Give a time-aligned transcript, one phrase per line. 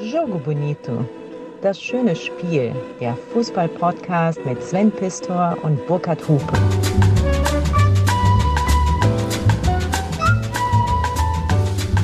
[0.00, 1.04] Jogo Bonito.
[1.60, 2.72] Das schöne Spiel.
[3.00, 6.52] Der Fußball-Podcast mit Sven Pistor und Burkhard Hupe.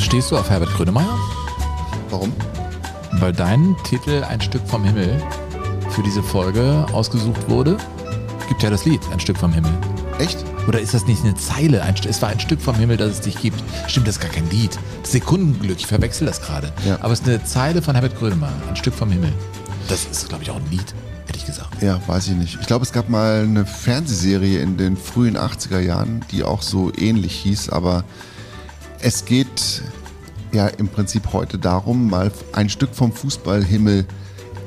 [0.00, 1.18] Stehst du auf Herbert Grönemeyer?
[2.10, 2.32] Warum?
[3.20, 5.22] Weil dein Titel Ein Stück vom Himmel
[5.90, 7.76] für diese Folge ausgesucht wurde.
[8.48, 9.72] Gibt ja das Lied Ein Stück vom Himmel.
[10.18, 10.44] Echt?
[10.66, 11.82] Oder ist das nicht eine Zeile?
[11.82, 13.62] Ein, es war ein Stück vom Himmel, das es dich gibt.
[13.86, 14.78] Stimmt, das ist gar kein Lied.
[15.04, 16.72] Sekundenglück, ich verwechsel das gerade.
[16.86, 16.98] Ja.
[17.00, 18.52] Aber es ist eine Zeile von Herbert Grönemeyer.
[18.68, 19.32] Ein Stück vom Himmel.
[19.88, 20.94] Das ist, glaube ich, auch ein Lied,
[21.26, 21.82] hätte ich gesagt.
[21.82, 22.58] Ja, weiß ich nicht.
[22.60, 26.90] Ich glaube, es gab mal eine Fernsehserie in den frühen 80er Jahren, die auch so
[26.96, 28.04] ähnlich hieß, aber
[29.00, 29.82] es geht
[30.52, 34.06] ja im Prinzip heute darum, mal ein Stück vom Fußballhimmel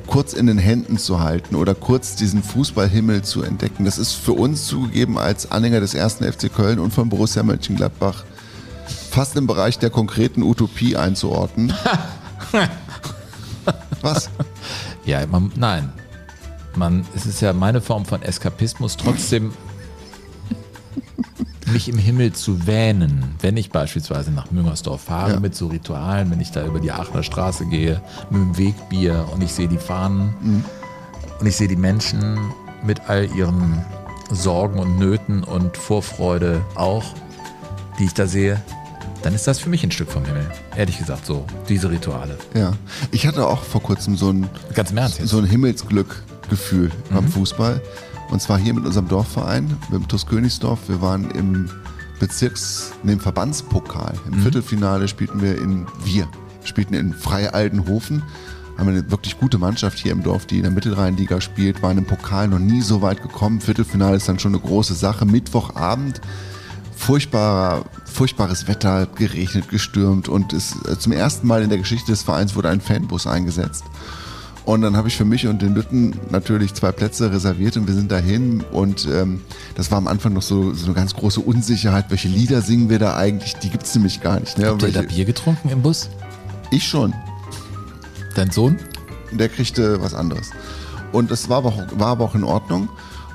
[0.06, 3.86] kurz in den Händen zu halten oder kurz diesen Fußballhimmel zu entdecken.
[3.86, 8.24] Das ist für uns zugegeben als Anhänger des ersten FC Köln und von Borussia Mönchengladbach
[9.18, 11.74] fast im Bereich der konkreten Utopie einzuordnen.
[14.02, 14.30] Was?
[15.06, 15.92] Ja, man, nein.
[16.76, 19.52] Man, es ist ja meine Form von Eskapismus, trotzdem
[21.66, 25.40] mich im Himmel zu wähnen, wenn ich beispielsweise nach Müngersdorf fahre Ja.
[25.40, 29.42] mit so Ritualen, wenn ich da über die Aachener Straße gehe, mit dem Wegbier und
[29.44, 30.66] ich sehe die Fahnen Mhm.
[31.40, 32.38] und ich sehe die Menschen
[32.86, 33.84] mit all ihren
[34.30, 37.04] Sorgen und Nöten und Vorfreude auch,
[37.98, 38.62] die ich da sehe,
[39.28, 40.50] dann ist das für mich ein Stück vom Himmel.
[40.78, 42.38] Ehrlich gesagt, so, diese Rituale.
[42.54, 42.72] Ja.
[43.12, 45.28] Ich hatte auch vor kurzem so ein Ganz im Ernst jetzt.
[45.28, 47.82] so ein Himmelsglückgefühl beim Fußball.
[48.30, 50.80] Und zwar hier mit unserem Dorfverein, mit dem TuS Königsdorf.
[50.88, 51.70] Wir waren im
[52.22, 54.14] Bezirks-, nee, im Verbandspokal.
[54.28, 56.30] Im Viertelfinale spielten wir in, wir
[56.64, 58.24] spielten in Freie Altenhofen.
[58.78, 62.06] Haben eine wirklich gute Mannschaft hier im Dorf, die in der Mittelrheinliga spielt, waren im
[62.06, 63.60] Pokal noch nie so weit gekommen.
[63.60, 65.26] Viertelfinale ist dann schon eine große Sache.
[65.26, 66.22] Mittwochabend
[66.98, 72.24] furchtbarer, furchtbares Wetter, geregnet, gestürmt und es, äh, zum ersten Mal in der Geschichte des
[72.24, 73.84] Vereins wurde ein Fanbus eingesetzt.
[74.66, 77.94] Und dann habe ich für mich und den Lütten natürlich zwei Plätze reserviert und wir
[77.94, 79.40] sind dahin und ähm,
[79.76, 83.00] das war am Anfang noch so, so eine ganz große Unsicherheit, welche Lieder singen wir
[83.00, 84.58] da eigentlich, die gibt's nämlich gar nicht.
[84.58, 84.68] Ne?
[84.68, 86.10] Habt ihr da Bier getrunken im Bus?
[86.70, 87.14] ich schon,
[88.36, 88.78] Dein Sohn?
[89.32, 90.52] der kriegte was anderes.
[91.12, 92.90] Und das war aber auch, war aber auch in Ordnung.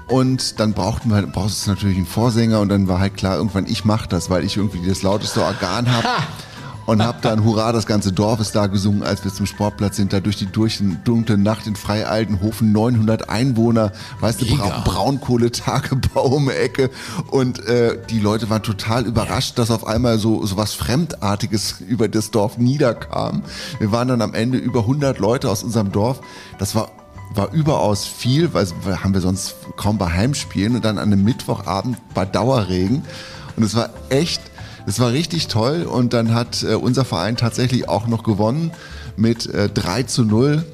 [0.09, 3.67] Und dann brauchten wir, brauchst du natürlich einen Vorsänger und dann war halt klar, irgendwann
[3.67, 6.09] ich mach das, weil ich irgendwie das lauteste Organ habe.
[6.85, 10.13] Und hab dann Hurra, das ganze Dorf ist da gesungen, als wir zum Sportplatz sind,
[10.13, 14.57] da durch die durch dunkle Nacht in Freialtenhofen, 900 Einwohner, weißt du.
[14.57, 16.91] Bra Braunkohletagebau um die Ecke.
[17.31, 22.09] Und äh, die Leute waren total überrascht, dass auf einmal so, so was Fremdartiges über
[22.09, 23.43] das Dorf niederkam.
[23.79, 26.21] Wir waren dann am Ende über 100 Leute aus unserem Dorf.
[26.59, 26.91] Das war
[27.35, 28.67] war überaus viel, weil
[29.03, 33.03] haben wir sonst kaum bei Heimspielen und dann an einem Mittwochabend bei Dauerregen
[33.57, 34.41] und es war echt,
[34.87, 38.71] es war richtig toll und dann hat äh, unser Verein tatsächlich auch noch gewonnen
[39.17, 40.65] mit äh, 3 zu 0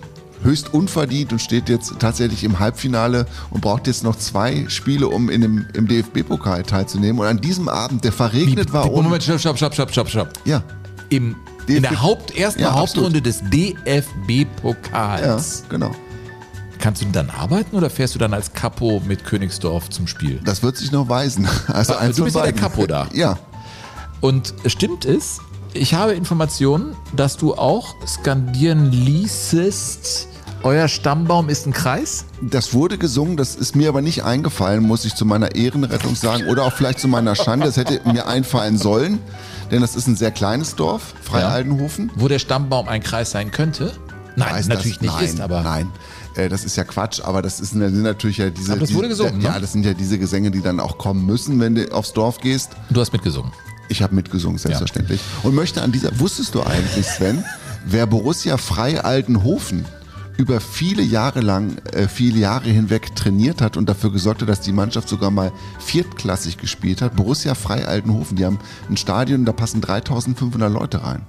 [0.43, 5.29] höchst unverdient und steht jetzt tatsächlich im Halbfinale und braucht jetzt noch zwei Spiele, um
[5.31, 7.21] in dem, im DFB-Pokal teilzunehmen.
[7.21, 10.29] Und an diesem Abend, der verregnet war, ohne, Moment, stopp, stopp, stopp, stopp, stopp, stopp.
[10.45, 10.63] ja,
[11.09, 11.35] Im,
[11.67, 15.65] in der Haupt, ersten Ja, Hauptrunde des ja, DFB-Pokals.
[15.69, 15.91] genau.
[16.79, 20.41] Kannst du dann arbeiten oder fährst du dann als Capo mit Königsdorf zum Spiel?
[20.45, 21.49] Das wird sich noch weisen.
[21.69, 22.53] Also Ah, eins du bist ja der.
[22.53, 23.09] Capo da.
[23.13, 23.39] Ja,
[24.21, 25.39] Und stimmt es,
[25.75, 30.29] ich habe Informationen, dass du auch skandieren ließest,
[30.65, 32.25] euer Stammbaum ist ein Kreis?
[32.41, 36.47] Das wurde gesungen, das ist mir aber nicht eingefallen, muss ich zu meiner Ehrenrettung sagen.
[36.49, 39.21] Oder auch vielleicht zu meiner Schande, das hätte mir einfallen sollen.
[39.71, 42.11] Denn das ist ein sehr kleines Dorf, Freialdenhofen.
[42.17, 43.93] Wo der Stammbaum ein Kreis sein könnte?
[44.35, 45.03] Nein, Weiß natürlich das?
[45.03, 45.91] nicht nein, ist, aber Nein,
[46.35, 48.73] äh, das ist ja Quatsch, aber das ist, sind natürlich ja diese...
[48.73, 49.61] Aber das wurde gesungen, Ja, ne?
[49.61, 52.71] das sind ja diese Gesänge, die dann auch kommen müssen, wenn du aufs Dorf gehst.
[52.91, 53.53] du hast mitgesungen.
[53.89, 55.21] Ich habe mitgesungen, selbstverständlich.
[55.43, 56.19] Und möchte an dieser...
[56.21, 57.43] Wusstest du eigentlich, Sven,
[57.87, 59.85] wer Borussia Freialdenhofen
[60.37, 64.61] über viele Jahre lang, äh, viele Jahre hinweg trainiert hat und dafür gesorgt hat, dass
[64.61, 67.17] die Mannschaft sogar mal viertklassig gespielt hat.
[67.17, 68.59] Borussia Freialtenhofen, die haben
[68.89, 71.23] ein Stadion, da passen 3500 Leute rein.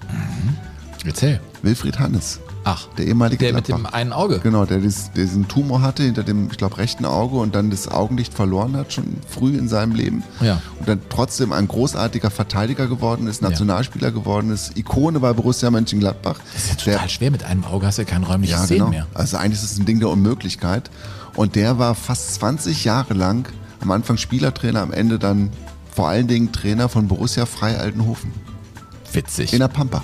[1.05, 1.39] Erzähl.
[1.61, 3.90] Wilfried Hannes, Ach, der ehemalige der mit Gladbach.
[3.91, 4.40] dem einen Auge.
[4.40, 7.87] Genau, der dies- diesen Tumor hatte hinter dem, ich glaube, rechten Auge und dann das
[7.87, 10.23] Augenlicht verloren hat, schon früh in seinem Leben.
[10.41, 10.61] Ja.
[10.79, 16.40] Und dann trotzdem ein großartiger Verteidiger geworden ist, Nationalspieler geworden ist, Ikone bei Borussia Mönchengladbach.
[16.53, 17.31] Das ist ja total schwer.
[17.31, 18.90] Mit einem Auge hast du ja kein räumliches ja, Sehen genau.
[18.90, 19.07] mehr.
[19.13, 20.90] Also eigentlich ist es ein Ding der Unmöglichkeit.
[21.35, 23.47] Und der war fast 20 Jahre lang
[23.79, 25.49] am Anfang Spielertrainer, am Ende dann
[25.95, 28.31] vor allen Dingen Trainer von Borussia Freialtenhofen
[29.13, 29.53] Witzig.
[29.53, 30.03] in der Pampa.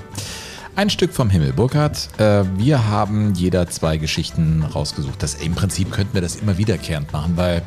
[0.76, 2.10] Ein Stück vom Himmel, Burkhard.
[2.20, 5.24] Äh, wir haben jeder zwei Geschichten rausgesucht.
[5.24, 7.62] Das, Im Prinzip könnten wir das immer wiederkehrend machen, weil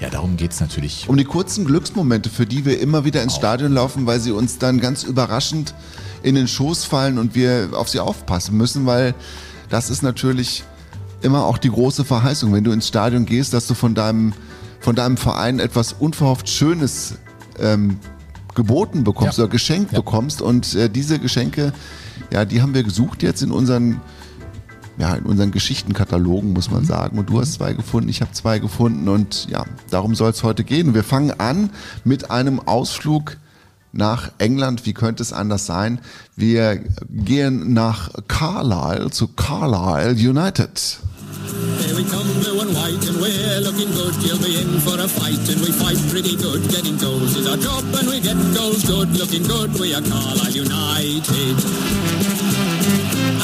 [0.00, 1.08] ja, darum geht es natürlich.
[1.08, 4.58] Um die kurzen Glücksmomente, für die wir immer wieder ins Stadion laufen, weil sie uns
[4.58, 5.74] dann ganz überraschend
[6.22, 9.14] in den Schoß fallen und wir auf sie aufpassen müssen, weil
[9.68, 10.62] das ist natürlich
[11.22, 14.32] immer auch die große Verheißung, wenn du ins Stadion gehst, dass du von deinem,
[14.80, 17.14] von deinem Verein etwas unverhofft Schönes
[17.60, 17.98] ähm,
[18.54, 19.44] geboten bekommst Ja.
[19.44, 19.98] oder geschenkt Ja.
[19.98, 20.42] bekommst.
[20.42, 21.72] Und äh, diese Geschenke,
[22.30, 24.00] ja, die haben wir gesucht jetzt in unseren,
[24.98, 27.18] ja, in unseren Geschichtenkatalogen, muss man sagen.
[27.18, 29.08] Und du hast zwei gefunden, ich habe zwei gefunden.
[29.08, 30.94] Und ja, darum soll es heute gehen.
[30.94, 31.70] Wir fangen an
[32.04, 33.36] mit einem Ausflug
[33.92, 34.86] nach England.
[34.86, 36.00] Wie könnte es anders sein?
[36.36, 40.98] Wir gehen nach Carlisle zu Carlisle United.
[41.52, 44.16] Here we come, blue and white, and we're looking good.
[44.24, 46.64] You'll be in for a fight, and we fight pretty good.
[46.72, 49.12] Getting goals is our job, and we get goals good.
[49.20, 51.56] Looking good, we are Carlisle United.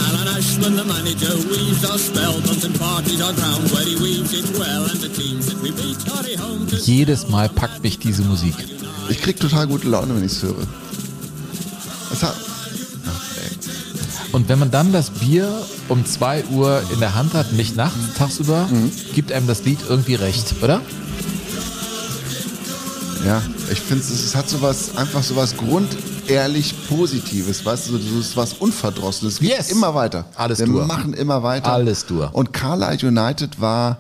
[0.09, 2.41] Alan Ashman, the manager, weaves our spell.
[2.41, 4.89] Bunton Park is our ground where he weaves it well.
[4.89, 8.55] And the teams that we beat hurry home to Jedes Mal packt mich diese Musik.
[9.11, 10.67] Ich krieg total gute Laune, wenn ich es höre.
[12.11, 12.37] Es hat,
[14.33, 15.51] Und wenn man dann das Bier
[15.89, 18.69] um 2 Uhr in der Hand hat, nicht nachts, tagsüber,
[19.15, 20.81] gibt einem das Lied irgendwie recht, oder?
[23.25, 29.41] Ja, ich finde es, hat sowas, einfach sowas grundehrlich Positives, weißt du, so was Unverdrossenes.
[29.41, 29.71] Yes.
[29.71, 30.25] immer weiter.
[30.37, 30.87] Alles Wir durch.
[30.87, 31.73] machen immer weiter.
[31.73, 32.33] Alles durch.
[32.33, 33.99] Und Carlisle United war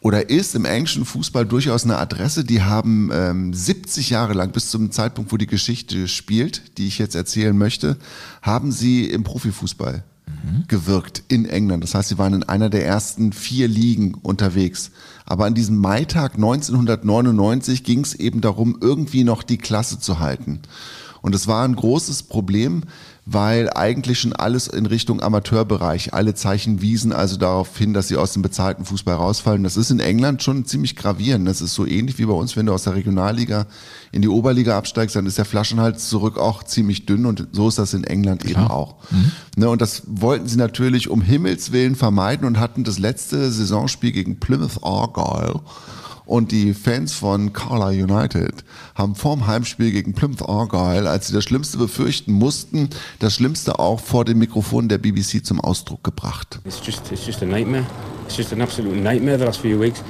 [0.00, 2.44] oder ist im englischen Fußball durchaus eine Adresse.
[2.44, 6.98] Die haben ähm, 70 Jahre lang, bis zum Zeitpunkt, wo die Geschichte spielt, die ich
[6.98, 7.98] jetzt erzählen möchte,
[8.42, 10.04] haben sie im Profifußball
[10.68, 11.84] gewirkt in England.
[11.84, 14.90] Das heißt, sie waren in einer der ersten vier Ligen unterwegs.
[15.26, 20.60] Aber an diesem Maitag 1999 ging es eben darum, irgendwie noch die Klasse zu halten.
[21.22, 22.84] Und es war ein großes Problem,
[23.32, 28.16] weil eigentlich schon alles in Richtung Amateurbereich, alle Zeichen wiesen also darauf hin, dass sie
[28.16, 29.62] aus dem bezahlten Fußball rausfallen.
[29.62, 31.46] Das ist in England schon ziemlich gravierend.
[31.46, 33.66] Das ist so ähnlich wie bei uns, wenn du aus der Regionalliga
[34.10, 37.78] in die Oberliga absteigst, dann ist der Flaschenhals zurück auch ziemlich dünn und so ist
[37.78, 38.96] das in England eben auch.
[39.56, 44.10] Ne, und das wollten sie natürlich um Himmels Willen vermeiden und hatten das letzte Saisonspiel
[44.10, 45.60] gegen Plymouth Argyle
[46.30, 51.42] und die Fans von Carlisle United haben vorm Heimspiel gegen Plymouth Argyle, als sie das
[51.42, 52.88] Schlimmste befürchten mussten,
[53.18, 56.60] das Schlimmste auch vor dem Mikrofon der BBC zum Ausdruck gebracht.
[56.64, 57.84] It's just it's just a nightmare.
[58.26, 60.04] It's just an absolute nightmare the last few weeks.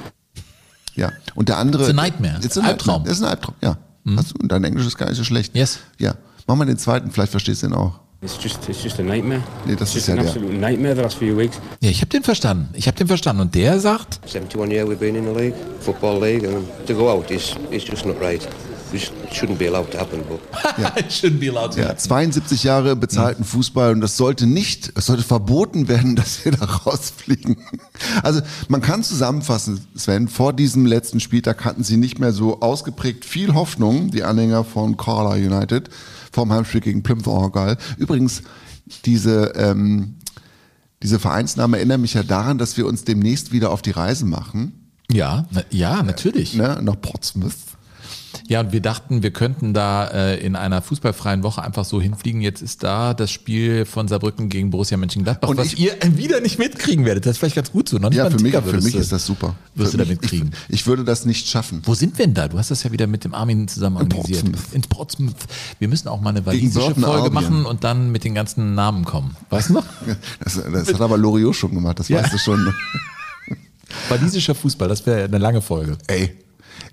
[0.93, 1.11] Ja.
[1.33, 1.83] Und der andere.
[1.83, 2.39] It's a nightmare.
[2.43, 3.03] It's a Albtraum.
[3.03, 3.77] Das ist ein Albtraum, ja.
[4.15, 5.55] Hast du, und dein Englisch ist gar nicht so schlecht.
[5.55, 5.79] Yes.
[5.97, 6.13] Ja.
[6.45, 8.00] Mach mal den zweiten, vielleicht verstehst du ihn auch.
[8.23, 9.41] It's just it's just a nightmare.
[9.65, 10.27] Nee, das it's ist just ja an der.
[10.27, 11.57] absolute nightmare the last few weeks.
[11.79, 12.69] Ja, ich habe den verstanden.
[12.73, 13.41] Ich habe den verstanden.
[13.41, 17.09] Und der sagt, 71 year we've been in the league, football league, and to go
[17.09, 18.47] out is is just not right.
[18.93, 20.21] It shouldn't be allowed to happen.
[20.27, 20.41] But
[21.11, 25.23] shouldn't be allowed to Ja, 72 Jahre bezahlten Fußball und das sollte nicht, es sollte
[25.23, 27.55] verboten werden, dass wir da rausfliegen.
[28.21, 33.23] Also man kann zusammenfassen, Sven, vor diesem letzten Spieltag hatten sie nicht mehr so ausgeprägt
[33.23, 35.89] viel Hoffnung, die Anhänger von Carlisle United,
[36.31, 37.77] vom Heimspiel gegen Plymouth Argyle.
[37.97, 38.41] Übrigens,
[39.05, 40.15] diese, ähm,
[41.03, 44.73] diese Vereinsname erinnert mich ja daran, dass wir uns demnächst wieder auf die Reise machen,
[45.11, 46.53] Ja, na, ja, natürlich.
[46.55, 47.53] ne, nach Portsmouth.
[48.47, 52.41] Ja, und wir dachten, wir könnten da äh, in einer fußballfreien Woche einfach so hinfliegen.
[52.41, 56.39] Jetzt ist da das Spiel von Saarbrücken gegen Borussia Mönchengladbach, Und was ich- ihr wieder
[56.41, 57.25] nicht mitkriegen werdet.
[57.25, 57.97] Das ist vielleicht ganz gut so.
[57.97, 59.55] Noch nicht Ja, für mich, für mich du- ist das super.
[59.75, 60.51] Wirst für du da mitkriegen.
[60.69, 61.81] Ich, ich würde das nicht schaffen.
[61.85, 62.47] Wo sind wir denn da?
[62.47, 64.43] Du hast das ja wieder mit dem Armin zusammen organisiert.
[64.71, 65.35] In Portsmouth.
[65.79, 69.35] Wir müssen auch mal eine walisische Folge machen und dann mit den ganzen Namen kommen.
[69.49, 69.85] Weißt du noch?
[70.43, 72.21] Das, das hat aber Loriot schon gemacht, das Ja.
[72.23, 72.73] weißt du schon.
[74.09, 75.97] Walisischer Fußball, das wäre eine lange Folge.
[76.07, 76.35] Ey,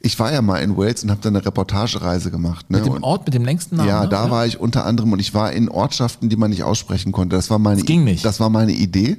[0.00, 2.71] ich war ja mal in Wales und habe da eine Reportagereise gemacht.
[2.71, 2.78] Ne?
[2.78, 3.88] Mit dem Ort mit dem längsten Namen.
[3.88, 4.09] ja, ne?
[4.09, 4.30] da Oder?
[4.30, 7.37] war ich unter anderem und ich war in Ortschaften, die man nicht aussprechen konnte.
[7.37, 8.21] Das war meine, Das ging nicht.
[8.23, 8.28] Mhm.
[8.28, 9.16] Das war meine Idee.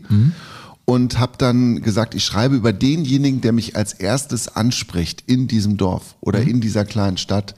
[0.86, 5.78] Und habe dann gesagt, ich schreibe über denjenigen, der mich als erstes anspricht in diesem
[5.78, 6.48] Dorf oder Mhm.
[6.48, 7.54] in dieser kleinen Stadt.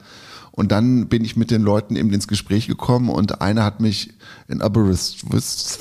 [0.50, 4.12] Und dann bin ich mit den Leuten eben ins Gespräch gekommen und einer hat mich
[4.48, 5.78] in Aberystwyth,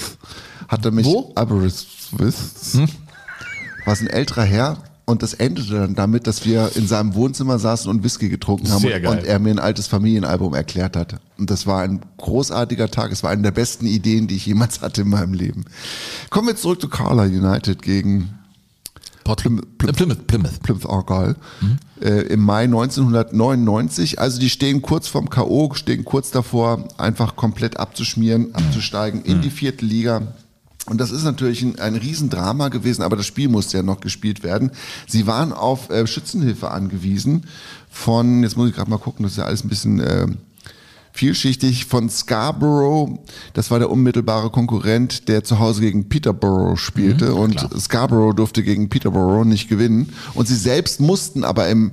[0.70, 1.28] hat er mich Wo?
[1.28, 1.32] Hm?
[1.36, 2.36] Aberystwyth,
[3.86, 4.78] war es ein älterer Herr
[5.12, 8.82] und das endete dann damit, dass wir in seinem Wohnzimmer saßen und Whisky getrunken haben
[8.82, 9.18] Sehr und, geil.
[9.20, 11.20] und er mir ein altes Familienalbum erklärt hat.
[11.38, 13.12] Und das war ein großartiger Tag.
[13.12, 15.66] Es war eine der besten Ideen, die ich jemals hatte in meinem Leben.
[16.32, 18.32] Kommen wir zurück zu Carla United gegen
[19.24, 20.26] Port Plymouth- Plymouth.
[20.28, 20.64] Plymouth.
[20.64, 20.90] Plymouth.
[20.90, 21.78] Argyle Mhm.
[22.02, 24.20] äh, im Mai 1999.
[24.20, 29.52] Also die stehen kurz vorm K.O., stehen kurz davor, einfach komplett abzuschmieren, abzusteigen in die
[29.52, 30.34] vierte Liga.
[30.88, 34.44] Und das ist natürlich ein, ein Riesendrama gewesen, aber das Spiel musste ja noch gespielt
[34.44, 34.72] werden.
[35.08, 37.46] Sie waren auf äh, Schützenhilfe angewiesen
[37.90, 40.28] von, jetzt muss ich gerade mal gucken, das ist ja alles ein bisschen äh,
[41.14, 43.20] vielschichtig, von Scarborough.
[43.54, 47.36] Das war der unmittelbare Konkurrent, der zu Hause gegen Peterborough spielte.
[47.36, 50.14] und Scarborough durfte gegen Peterborough nicht gewinnen.
[50.34, 51.92] Und sie selbst mussten aber im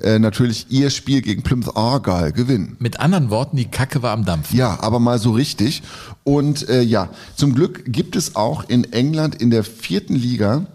[0.00, 2.76] äh, natürlich ihr Spiel gegen Plymouth Argyle gewinnen.
[2.78, 4.52] Mit anderen Worten, die Kacke war am Dampf.
[4.52, 5.82] Ja, aber mal so richtig.
[6.24, 10.66] Und äh, ja, zum Glück gibt es auch in England in der vierten Liga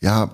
[0.00, 0.30] ja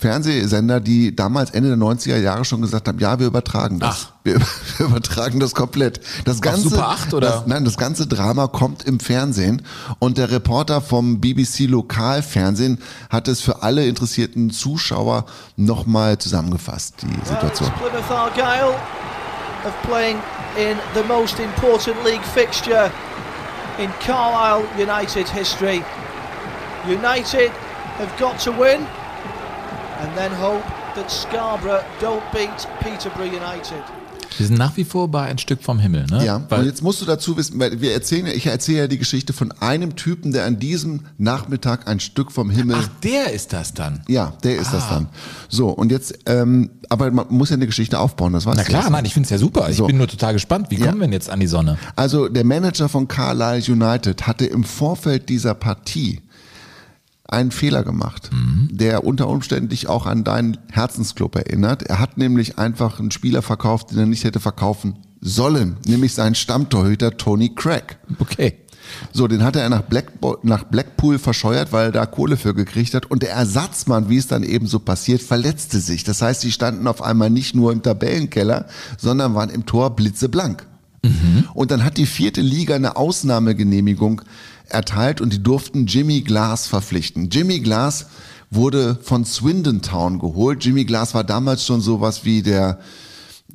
[0.00, 4.08] Fernsehsender, die damals Ende der 90er Jahre schon gesagt haben, ja, wir übertragen das.
[4.08, 4.12] Ach.
[4.24, 4.40] Wir,
[4.78, 6.00] wir übertragen das komplett.
[6.24, 7.28] Das ganze, Super 8 oder?
[7.28, 9.62] Das, nein, das ganze Drama kommt im Fernsehen
[9.98, 12.78] und der Reporter vom BBC Lokalfernsehen
[13.10, 15.26] hat es für alle interessierten Zuschauer
[15.56, 17.70] nochmal zusammengefasst, die Situation.
[17.80, 18.74] Well, it's Plymouth Argyle
[19.66, 20.16] of playing
[20.56, 22.90] in the most important league fixture
[23.78, 25.82] in Carlisle United history.
[26.86, 27.50] United
[27.98, 28.86] have got to win
[30.02, 30.62] and then hope
[30.94, 33.82] that Scarborough don't beat Peterborough United.
[34.38, 36.24] Wir sind nach wie vor bei ein Stück vom Himmel, ne?
[36.24, 38.86] Ja, und Weil, jetzt musst du dazu wissen, weil wir erzählen, ja- ich erzähle ja
[38.86, 43.32] die Geschichte von einem Typen, der an diesem Nachmittag ein Stück vom Himmel ach, der
[43.32, 44.02] ist das dann.
[44.08, 44.90] Ja, der ist das Ah.
[44.94, 45.08] dann.
[45.48, 48.88] So, und jetzt, ähm, aber man muss ja eine Geschichte aufbauen, das weißt Na klar,
[48.88, 49.68] nein, ich finde es ja super.
[49.68, 49.86] Ich So.
[49.86, 50.68] bin nur total gespannt.
[50.70, 50.86] Wie Ja.
[50.86, 51.76] kommen wir denn jetzt an die Sonne?
[51.96, 56.22] Also der Manager von Carlisle United hatte im Vorfeld dieser Partie
[57.32, 58.30] einen Fehler gemacht,
[58.70, 61.82] der unter Umständen dich auch an deinen Herzensclub erinnert.
[61.84, 66.34] Er hat nämlich einfach einen Spieler verkauft, den er nicht hätte verkaufen sollen, nämlich seinen
[66.34, 67.98] Stammtorhüter Tony Craig.
[68.18, 68.54] Okay.
[69.12, 72.94] So, den hatte er nach, Blackbo nach Blackpool verscheuert, weil er da Kohle für gekriegt
[72.94, 73.06] hat.
[73.06, 76.02] Und der Ersatzmann, wie es dann eben so passiert, verletzte sich.
[76.02, 78.66] Das heißt, sie standen auf einmal nicht nur im Tabellenkeller,
[78.98, 80.66] sondern waren im Tor blitzeblank.
[81.54, 84.22] Und dann hat die vierte Liga eine Ausnahmegenehmigung
[84.70, 87.30] erteilt und die durften Jimmy Glass verpflichten.
[87.30, 88.06] Jimmy Glass
[88.50, 90.64] wurde von Swindon Town geholt.
[90.64, 92.80] Jimmy Glass war damals schon sowas wie der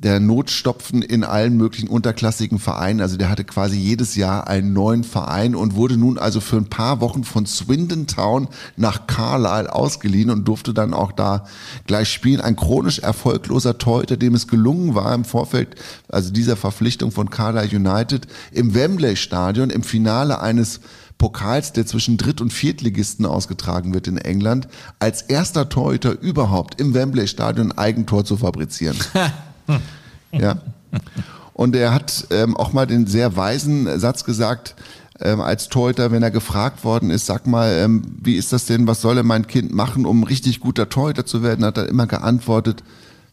[0.02, 3.00] der Notstopfen in allen möglichen unterklassigen Vereinen.
[3.00, 6.68] Also der hatte quasi jedes Jahr einen neuen Verein und wurde nun also für ein
[6.68, 11.46] paar Wochen von Swindon Town nach Carlisle ausgeliehen und durfte dann auch da
[11.86, 12.40] gleich spielen.
[12.40, 15.76] Ein chronisch erfolgloser Torhüter, dem es gelungen war im Vorfeld,
[16.08, 20.80] also dieser Verpflichtung von Carlisle United, im Wembley Stadion im Finale eines
[21.18, 24.68] Pokals, der zwischen Dritt- und Viertligisten ausgetragen wird in England,
[24.98, 28.96] als erster Torhüter überhaupt im Wembley Stadion ein Eigentor zu fabrizieren.
[30.32, 30.58] Ja.
[31.54, 34.74] Und er hat ähm, auch mal den sehr weisen Satz gesagt,
[35.20, 38.86] ähm, als Torhüter, wenn er gefragt worden ist, sag mal, ähm, wie ist das denn,
[38.86, 42.06] was soll denn mein Kind machen, um richtig guter Torhüter zu werden, hat er immer
[42.06, 42.84] geantwortet,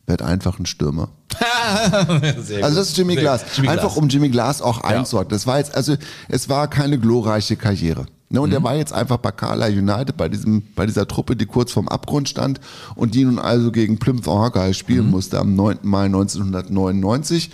[0.05, 1.09] werd einfach ein Stürmer.
[2.61, 3.43] Also das ist Jimmy Glass.
[3.55, 3.97] Jimmy Einfach Glass.
[3.97, 5.29] um Jimmy Glass auch einzuordnen.
[5.35, 5.95] Das war jetzt, also
[6.29, 8.05] es war keine glorreiche Karriere.
[8.29, 8.55] Ne, und Mhm.
[8.55, 11.87] er war jetzt einfach bei Carlisle United, bei diesem, bei dieser Truppe, die kurz vorm
[11.87, 12.59] Abgrund stand
[12.95, 14.73] und die nun also gegen Plymouth Argyle Mhm.
[14.73, 15.79] spielen musste am 9.
[15.83, 17.51] Mai 1999.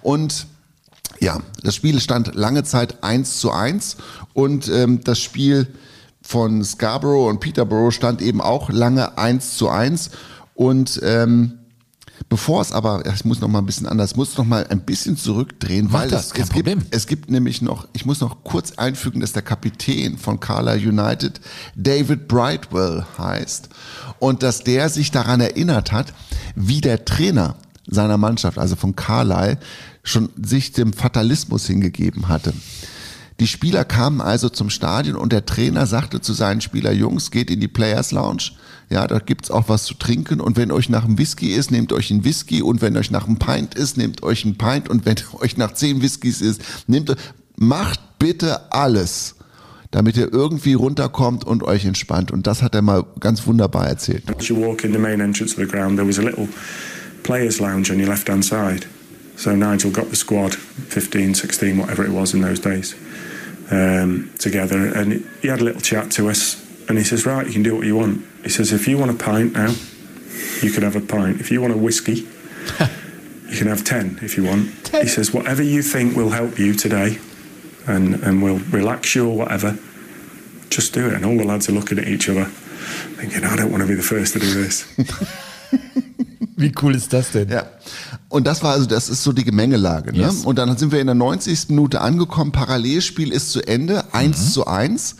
[0.00, 0.46] Und
[1.20, 3.96] ja, das Spiel stand lange Zeit 1 zu 1
[4.32, 5.66] und ähm, das Spiel
[6.22, 10.10] von Scarborough und Peterborough stand eben auch lange 1 zu 1
[10.54, 11.58] und ähm,
[12.28, 15.16] Bevor es aber, ich muss noch mal ein bisschen anders, muss noch mal ein bisschen
[15.16, 16.86] zurückdrehen, Mach weil das, es, kein es, gibt, Problem.
[16.90, 21.40] es gibt nämlich noch, ich muss noch kurz einfügen, dass der Kapitän von Carlisle United
[21.74, 23.68] David Brightwell heißt
[24.18, 26.14] und dass der sich daran erinnert hat,
[26.54, 29.58] wie der Trainer seiner Mannschaft, also von Carlisle,
[30.04, 32.52] schon sich dem Fatalismus hingegeben hatte.
[33.40, 37.50] Die Spieler kamen also zum Stadion und der Trainer sagte zu seinen Spieler, Jungs, geht
[37.50, 38.52] in die Players Lounge.
[38.92, 41.94] Ja, da gibt's auch was zu trinken und wenn euch nach einem Whisky ist, nehmt
[41.94, 45.06] euch einen Whisky und wenn euch nach einem Pint ist, nehmt euch einen Pint und
[45.06, 47.16] wenn euch nach zehn Whiskys ist, nehmt
[47.56, 49.36] macht bitte alles,
[49.92, 52.32] damit ihr irgendwie runterkommt und euch entspannt.
[52.32, 54.24] Und das hat er mal ganz wunderbar erzählt.
[54.36, 56.48] As you walk in the main entrance of the ground, there was a little
[57.22, 58.86] players' lounge on your left hand side.
[59.36, 62.94] So Nigel got the squad, 15, 16, whatever it was in those days,
[63.70, 66.61] um, together, and he had a little chat to us.
[66.88, 68.24] And he says, Right, you can do what you want.
[68.42, 69.74] He says, If you want a pint now,
[70.62, 71.40] you can have a pint.
[71.40, 72.14] If you want a whiskey,
[73.48, 74.88] you can have 10 if you want.
[74.88, 77.18] He says, Whatever you think will help you today
[77.86, 79.78] and, and will relax you or whatever,
[80.70, 81.14] just do it.
[81.14, 83.94] And all the lads are looking at each other, thinking, I don't want to be
[83.94, 84.86] the first to do this.
[86.56, 87.48] Wie cool ist das denn?
[87.48, 87.66] Ja.
[88.28, 90.12] Und das war also, das ist so die Gemengelage.
[90.12, 90.18] Ne?
[90.18, 90.44] Yes.
[90.44, 91.70] Und dann sind wir in der 90.
[91.70, 92.52] Minute angekommen.
[92.52, 95.16] Parallelspiel ist zu Ende, 1 zu 1.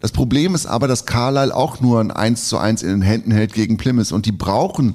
[0.00, 3.32] Das Problem ist aber, dass Carlisle auch nur ein 1 zu 1 in den Händen
[3.32, 4.94] hält gegen Plymouth und die brauchen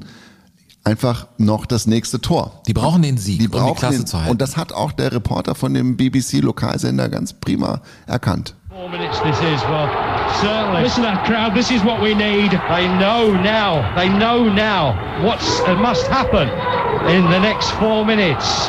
[0.86, 2.62] einfach noch das nächste Tor.
[2.68, 4.32] Die brauchen den Sieg, Die um die brauchen Klasse den, zu halten.
[4.32, 8.56] Und das hat auch der Reporter von dem BBC-Lokalsender ganz prima erkannt.
[8.70, 9.88] Four minutes this is, well,
[10.42, 10.82] certainly.
[10.82, 12.52] Listen to that crowd, this is what we need.
[12.70, 16.50] They know now, they know now what's uh, must happen
[17.08, 18.68] in the next four minutes.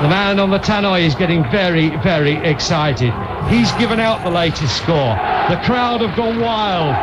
[0.00, 3.12] The man on the tannoy is getting very, very excited.
[3.50, 5.18] He's given out the latest score.
[5.48, 6.94] The crowd have gone wild.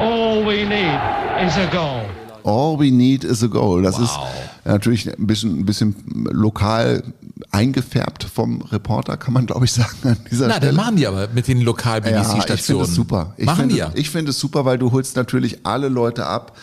[0.00, 0.98] All we need
[1.46, 2.02] is a goal.
[2.42, 3.80] All we need is a goal.
[3.82, 4.18] Das ist
[4.64, 5.94] natürlich ein bisschen, ein bisschen
[6.30, 7.04] lokal
[7.52, 10.72] eingefärbt vom Reporter, kann man glaube ich sagen an dieser Na, Stelle.
[10.72, 13.34] dann machen die aber mit den Ja, ich finde es super.
[13.36, 13.90] Ich machen finde, die ja.
[13.94, 16.56] Ich finde es super, weil du holst natürlich alle Leute ab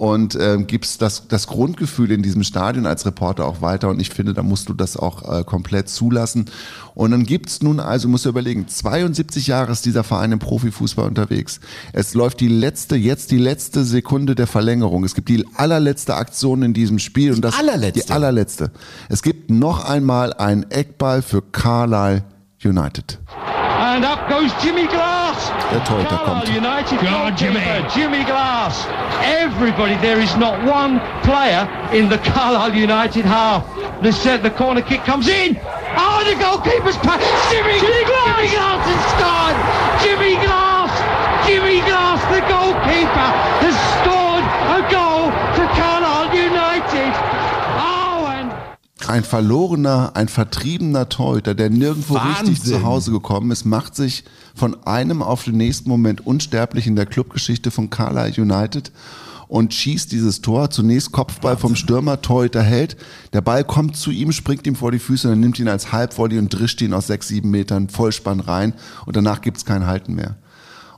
[0.00, 3.90] und ähm, gibst das, das Grundgefühl in diesem Stadion als Reporter auch weiter.
[3.90, 6.46] Und ich finde, da musst du das auch äh, komplett zulassen.
[6.94, 11.06] Und dann gibt's nun also, musst du überlegen, 72 Jahre ist dieser Verein im Profifußball
[11.06, 11.60] unterwegs.
[11.92, 15.04] Es läuft die letzte, jetzt die letzte Sekunde der Verlängerung.
[15.04, 17.34] Es gibt die allerletzte Aktion in diesem Spiel.
[17.34, 18.06] und das, allerletzte?
[18.06, 18.70] Die allerletzte.
[19.10, 22.24] Es gibt noch einmal einen Eckball für Carlisle
[22.64, 23.18] United.
[23.90, 25.50] And up goes Jimmy Glass.
[25.72, 26.46] Der Torhüter kommt.
[26.46, 27.60] Carlisle United goalkeeper, Jimmy
[27.92, 28.86] Jimmy Glass.
[29.20, 33.64] Everybody, there is not one player in the Carlisle United half.
[34.02, 35.58] The set, the corner kick comes in.
[35.96, 37.20] Oh, the goalkeeper's pass.
[37.50, 38.36] Jimmy, Jimmy Glass.
[38.38, 39.56] Jimmy Glass has scored.
[40.04, 40.92] Jimmy Glass.
[41.48, 43.28] Jimmy Glass, the goalkeeper,
[43.64, 44.19] has scored
[49.08, 52.74] Ein verlorener, ein vertriebener Torhüter, der nirgendwo richtig Wahnsinn.
[52.74, 57.06] zu Hause gekommen ist, macht sich von einem auf den nächsten Moment unsterblich in der
[57.06, 58.92] Clubgeschichte von Carlisle United
[59.48, 60.70] und schießt dieses Tor.
[60.70, 62.96] Zunächst Kopfball vom Stürmer, Torhüter hält.
[63.32, 65.90] Der Ball kommt zu ihm, springt ihm vor die Füße und er nimmt ihn als
[65.92, 68.74] Halbvolley und drischt ihn aus sechs, sieben Metern Vollspann rein
[69.06, 70.36] und danach gibt's kein Halten mehr.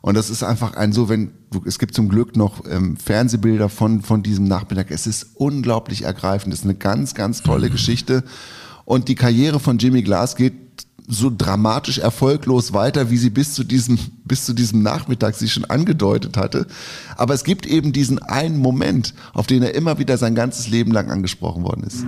[0.02, 3.68] Und das ist einfach ein so, wenn du, es gibt zum Glück noch ähm, Fernsehbilder
[3.68, 4.90] von, von diesem Nachmittag.
[4.90, 6.52] Es ist unglaublich ergreifend.
[6.52, 8.24] Es ist eine ganz, ganz tolle Geschichte.
[8.84, 10.54] Und die Karriere von Jimmy Glass geht
[11.08, 15.64] so dramatisch erfolglos weiter, wie sie bis zu diesem, bis zu diesem Nachmittag sich schon
[15.64, 16.66] angedeutet hatte.
[17.16, 20.90] Aber es gibt eben diesen einen Moment, auf den er immer wieder sein ganzes Leben
[20.90, 22.04] lang angesprochen worden ist.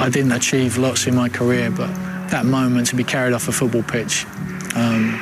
[0.00, 1.88] I didn't achieve lots in my career, but
[2.30, 4.26] that moment to be carried off a football pitch
[4.74, 5.14] um,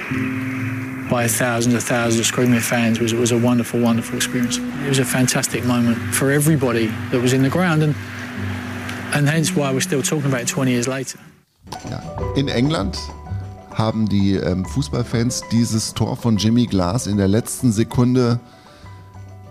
[1.16, 4.58] by thousands and thousands of screaming fans was, was a wonderful, wonderful experience.
[4.84, 7.94] It was a fantastic moment for everybody that was in the ground, and,
[9.14, 11.18] and hence why we're still talking about it 20 years later.
[11.90, 12.00] Ja.
[12.36, 12.98] In England
[13.72, 18.38] haben die ähm, Fußballfans dieses Tor von Jimmy Glass in der letzten Sekunde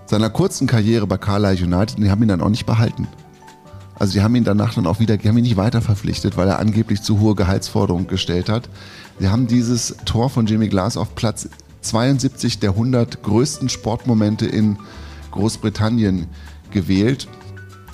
[0.05, 3.07] seiner kurzen Karriere bei Carlisle United, die haben ihn dann auch nicht behalten.
[3.97, 6.47] Also die haben ihn danach dann auch wieder, die haben ihn nicht weiter verpflichtet, weil
[6.47, 8.69] er angeblich zu hohe Gehaltsforderungen gestellt hat.
[9.19, 11.49] Sie haben dieses Tor von Jimmy Glass auf Platz
[11.85, 14.77] 72 der 100 größten Sportmomente in
[15.31, 16.27] Großbritannien
[16.71, 17.27] gewählt.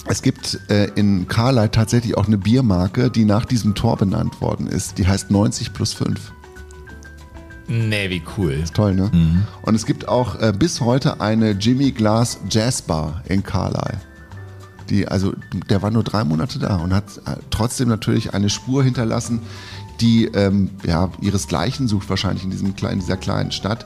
[0.07, 4.67] Es gibt äh, in Carlisle tatsächlich auch eine Biermarke, die nach diesem Tor benannt worden
[4.67, 4.97] ist.
[4.97, 6.31] Die heißt 90 plus 5.
[7.67, 8.63] Nee, wie cool.
[8.73, 9.09] Toll, ne?
[9.61, 14.01] Und es gibt auch äh, bis heute eine Jimmy Glass Jazz Bar in Carlisle.
[14.89, 15.33] Die, also,
[15.69, 19.39] der war nur drei Monate da und hat äh, trotzdem natürlich eine Spur hinterlassen,
[19.99, 23.85] die ähm, ja, ihresgleichen sucht wahrscheinlich in diesem kleinen, dieser kleinen Stadt.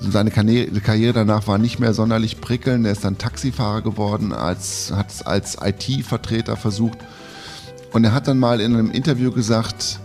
[0.00, 2.86] Seine Karriere, danach war nicht mehr sonderlich prickelnd.
[2.86, 6.98] Er ist dann Taxifahrer geworden, als, hat es als IT-Vertreter versucht.
[7.92, 9.98] Und er hat dann mal in einem Interview gesagt,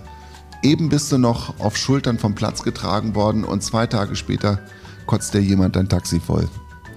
[0.64, 4.60] eben bist du noch auf Schultern vom Platz getragen worden und zwei Tage später
[5.06, 6.48] kotzt dir jemand dein Taxi voll.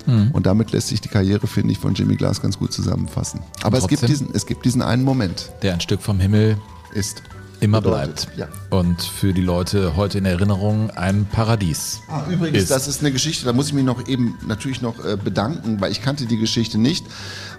[0.07, 0.31] Mhm.
[0.33, 3.41] Und damit lässt sich die Karriere, finde ich, von Jimmy Glass ganz gut zusammenfassen.
[3.63, 5.51] Aber es gibt, diesen, es gibt diesen einen Moment.
[5.63, 6.57] Der ein Stück vom Himmel
[6.95, 7.23] ist.
[7.61, 8.53] Immer Bedeutet, bleibt.
[8.71, 8.79] ja.
[8.79, 12.01] Und für die Leute heute in Erinnerung ein Paradies.
[12.09, 12.71] Ah, übrigens, ist.
[12.71, 15.93] das ist eine Geschichte, da muss ich mich noch eben natürlich noch äh, bedanken, weil
[15.93, 17.05] ich kannte die Geschichte nicht.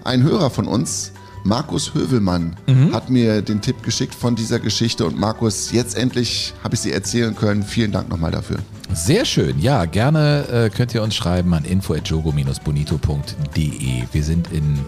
[0.04, 1.12] Ein Hörer von uns,
[1.44, 2.92] Markus Hövelmann, Mhm.
[2.94, 6.92] hat mir den Tipp geschickt von dieser Geschichte und Markus, jetzt endlich habe ich sie
[6.92, 7.62] erzählen können.
[7.62, 8.58] Vielen Dank nochmal dafür.
[8.92, 9.58] Sehr schön.
[9.60, 14.02] Ja, gerne äh, könnt ihr uns schreiben an info.jogo-bonito.de.
[14.12, 14.78] Wir sind in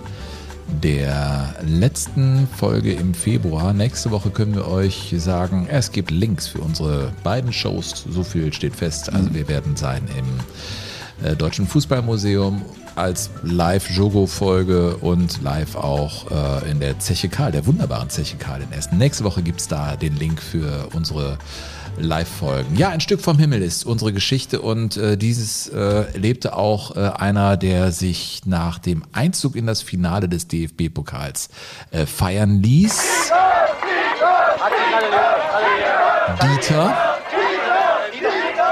[0.83, 3.73] der letzten Folge im Februar.
[3.73, 8.07] Nächste Woche können wir euch sagen, es gibt Links für unsere beiden Shows.
[8.09, 9.13] So viel steht fest.
[9.13, 12.63] Also wir werden sein im äh, Deutschen Fußballmuseum
[12.97, 18.73] als Live-Jogo-Folge und live auch äh, in der Zeche Karl, der wunderbaren Zeche Karl in
[18.73, 18.99] Essen.
[18.99, 21.39] Nächste Woche gibt es da den Link für unsere
[21.99, 22.77] Live-Folgen.
[22.77, 27.01] Ja, ein Stück vom Himmel ist unsere Geschichte und äh, dieses äh, lebte auch äh,
[27.17, 31.49] einer, der sich nach dem Einzug in das Finale des DFB-Pokals
[31.91, 33.33] äh, feiern ließ.
[36.43, 37.11] Dieter.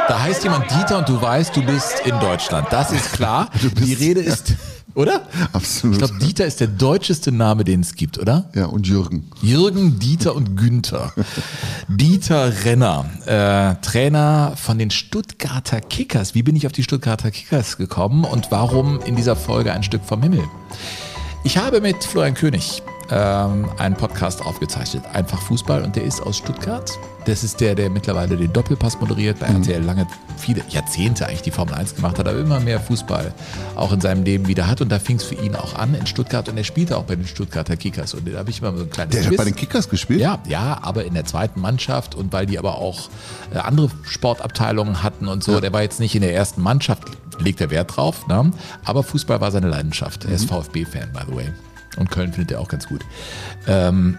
[0.09, 2.69] Da heißt jemand Dieter und du weißt, du bist in Deutschland.
[2.71, 3.51] Das ist klar.
[3.85, 4.55] Die Rede ist,
[4.99, 5.23] oder?
[5.53, 5.95] Absolut.
[5.95, 8.51] Ich glaube, Dieter ist der deutscheste Name, den es gibt, oder?
[8.55, 9.31] Ja, und Jürgen.
[9.41, 11.13] Jürgen, Dieter und Günther.
[11.89, 16.35] Dieter Renner, äh, Trainer von den Stuttgarter Kickers.
[16.35, 20.05] Wie bin ich auf die Stuttgarter Kickers gekommen und warum in dieser Folge ein Stück
[20.05, 20.43] vom Himmel?
[21.45, 26.39] Ich habe mit Florian König ähm, einen Podcast aufgezeichnet, einfach Fußball, und der ist aus
[26.39, 26.99] Stuttgart.
[27.29, 29.57] Das ist der, der mittlerweile den Doppelpass moderiert, bei Mhm.
[29.57, 30.07] RTL lange,
[30.39, 33.35] viele Jahrzehnte eigentlich die Formel 1 gemacht hat, aber immer mehr Fußball
[33.77, 34.81] auch in seinem Leben wieder hat.
[34.81, 37.17] Und da fing es für ihn auch an in Stuttgart und er spielte auch bei
[37.17, 38.15] den Stuttgarter Kickers.
[38.15, 39.37] Und da habe ich immer so ein kleines Der hat Quiz.
[39.39, 40.21] bei den Kickers gespielt?
[40.21, 43.11] Ja, ja, aber in der zweiten Mannschaft und weil die aber auch
[43.55, 45.61] äh, andere Sportabteilungen hatten und so.
[45.61, 47.03] Der war jetzt nicht in der ersten Mannschaft,
[47.39, 48.27] legt er Wert drauf.
[48.27, 48.53] Ne?
[48.85, 50.25] Aber Fußball war seine Leidenschaft.
[50.25, 51.51] Er ist VfB-Fan, by the way.
[51.99, 53.03] Und Köln findet er auch ganz gut.
[53.67, 54.17] Ähm,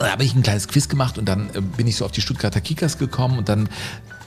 [0.00, 2.22] da habe ich ein kleines Quiz gemacht und dann äh, bin ich so auf die
[2.22, 3.68] Stuttgarter Kickers gekommen und dann,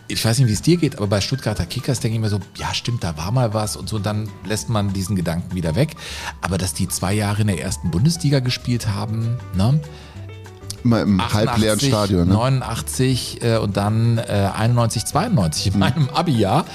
[0.08, 2.40] ich weiß nicht, wie es dir geht, aber bei Stuttgarter Kickers denke ich mir so,
[2.58, 5.76] ja stimmt, da war mal was und so, und dann lässt man diesen Gedanken wieder
[5.76, 5.96] weg.
[6.42, 9.82] Aber dass die zwei Jahre in der ersten Bundesliga gespielt haben, ne?
[10.84, 12.28] Immer im halbleeren 88, Stadion.
[12.28, 12.34] Ne?
[12.34, 16.66] 89 äh, und dann äh, 91, 92 in meinem Abi-Jahr.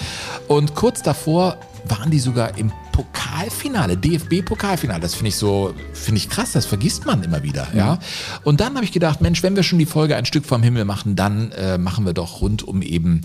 [0.47, 5.01] Und kurz davor waren die sogar im Pokalfinale, DFB-Pokalfinale.
[5.01, 7.68] Das finde ich so, finde ich krass, das vergisst man immer wieder.
[7.75, 7.99] Ja.
[8.44, 10.85] Und dann habe ich gedacht, Mensch, wenn wir schon die Folge ein Stück vom Himmel
[10.85, 13.23] machen, dann äh, machen wir doch rund um eben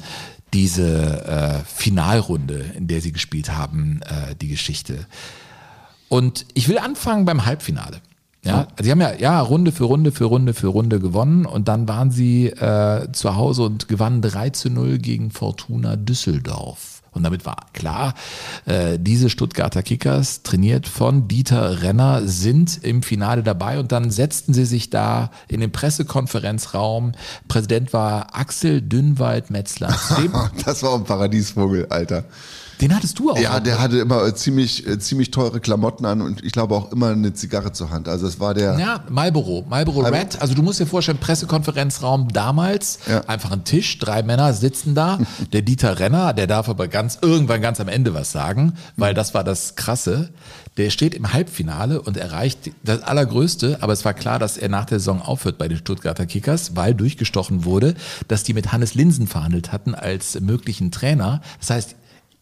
[0.53, 5.07] diese äh, Finalrunde, in der sie gespielt haben, äh, die Geschichte.
[6.09, 8.01] Und ich will anfangen beim Halbfinale.
[8.45, 11.87] Ja, sie haben ja, ja Runde für Runde für Runde für Runde gewonnen und dann
[11.87, 16.89] waren sie äh, zu Hause und gewannen 3 zu 0 gegen Fortuna Düsseldorf.
[17.11, 18.15] Und damit war klar,
[18.65, 24.53] äh, diese Stuttgarter Kickers, trainiert von Dieter Renner, sind im Finale dabei und dann setzten
[24.55, 27.11] sie sich da in den Pressekonferenzraum.
[27.47, 29.95] Präsident war Axel Dünnwald-Metzler.
[30.17, 30.33] Dem-
[30.65, 32.25] Das war ein Paradiesvogel, Alter.
[32.83, 33.39] Den hattest du auch.
[33.39, 36.91] Ja, der hatte immer äh, ziemlich, äh, ziemlich teure Klamotten an und ich glaube auch
[36.91, 38.09] immer eine Zigarre zur Hand.
[38.09, 38.77] Also es war der.
[38.77, 40.21] Ja, Marlboro, Marlboro Marlboro.
[40.21, 40.41] Red.
[40.41, 43.21] Also du musst dir vorstellen, Pressekonferenzraum damals, Ja.
[43.21, 45.17] einfach ein Tisch, drei Männer sitzen da.
[45.53, 49.33] Der Dieter Renner, der darf aber ganz irgendwann ganz am Ende was sagen, weil das
[49.33, 50.29] war das Krasse.
[50.75, 54.85] Der steht im Halbfinale und erreicht das Allergrößte, aber es war klar, dass er nach
[54.85, 57.93] der Saison aufhört bei den Stuttgarter Kickers, weil durchgestochen wurde,
[58.27, 61.41] dass die mit Hannes Linsen verhandelt hatten als möglichen Trainer.
[61.59, 61.95] Das heißt,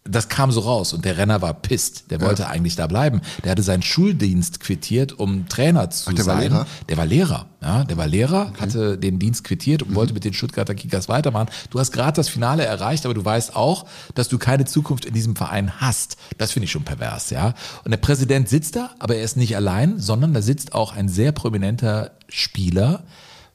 [0.03, 2.09] das kam so raus und der Renner war pisst.
[2.09, 3.21] Der wollte eigentlich da bleiben.
[3.43, 6.49] Der hatte seinen Schuldienst quittiert, um Trainer zu Ach, der war sein.
[6.51, 6.67] Lehrer?
[6.89, 7.45] Der war Lehrer.
[7.61, 9.95] Ja, der war Lehrer, hatte den Dienst quittiert und Mhm.
[9.95, 11.49] wollte mit den Stuttgarter Kickers weitermachen.
[11.69, 13.85] Du hast gerade das Finale erreicht, aber du weißt auch,
[14.15, 16.17] dass du keine Zukunft in diesem Verein hast.
[16.39, 17.53] Das finde ich schon pervers, ja.
[17.85, 21.09] Und der Präsident sitzt da, aber er ist nicht allein, sondern da sitzt auch ein
[21.09, 23.03] sehr prominenter Spieler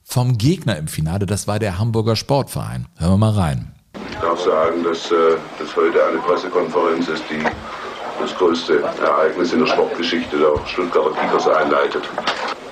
[0.04, 1.26] vom Gegner im Finale.
[1.26, 2.86] Das war der Hamburger Sportverein.
[2.96, 3.72] Hören wir mal rein.
[4.10, 7.42] Ich darf sagen, dass äh, das heute eine Pressekonferenz ist, die
[8.20, 12.02] das größte Ereignis in der Sportgeschichte der Stuttgarter Kickers einleitet.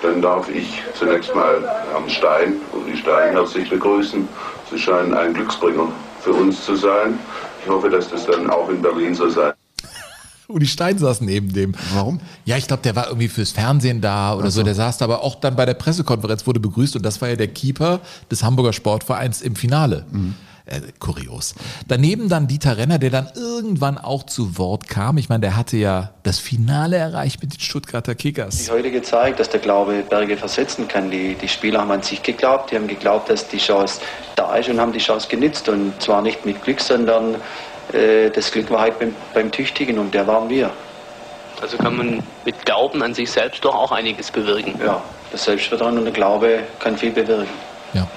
[0.03, 4.29] Dann darf ich zunächst mal Herrn Stein, Uli Stein, herzlich begrüßen.
[4.71, 5.89] Sie scheinen ein Glücksbringer
[6.21, 7.19] für uns zu sein.
[7.63, 9.53] Ich hoffe, dass das dann auch in Berlin so sein
[10.49, 11.75] Uli Stein saß neben dem.
[11.95, 12.21] Warum?
[12.45, 14.63] Ja, ich glaube, der war irgendwie fürs Fernsehen da oder so.
[14.63, 17.37] Der saß da aber auch dann bei der Pressekonferenz, wurde begrüßt und das war ja
[17.37, 20.05] der Keeper des Hamburger Sportvereins im Finale.
[20.67, 21.55] Äh, kurios.
[21.89, 25.19] Daneben dann Dieter Renner, der dann irgendwann auch zu Wort kam.
[25.19, 28.61] Ich meine, der hatte ja das Finale erreicht mit den Stuttgarter Kickers.
[28.61, 31.11] sich heute gezeigt, dass der Glaube Berge versetzen kann.
[31.11, 34.01] Die, die Spieler haben an sich geglaubt, die haben geglaubt, dass die Chance
[34.37, 35.69] da ist und haben die Chance genützt.
[35.69, 37.35] Und zwar nicht mit Glück, sondern
[37.93, 40.71] äh, das Glück war halt beim, beim Tüchtigen und der waren wir.
[41.61, 44.81] Also kann man mit Glauben an sich selbst doch auch einiges bewirken.
[44.83, 47.53] Ja, das Selbstvertrauen und der Glaube kann viel bewirken.
[47.93, 48.09] Ja.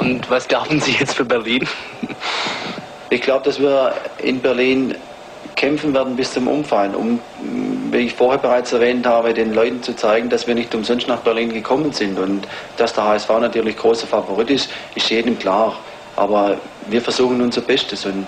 [0.00, 1.66] Und was glauben Sie jetzt für Berlin?
[3.10, 4.94] Ich glaube, dass wir in Berlin
[5.56, 7.20] kämpfen werden bis zum Umfallen, um,
[7.90, 11.20] wie ich vorher bereits erwähnt habe, den Leuten zu zeigen, dass wir nicht umsonst nach
[11.20, 15.76] Berlin gekommen sind und dass der HSV natürlich großer Favorit ist, ist jedem klar.
[16.16, 16.58] Aber
[16.88, 18.26] wir versuchen unser Bestes und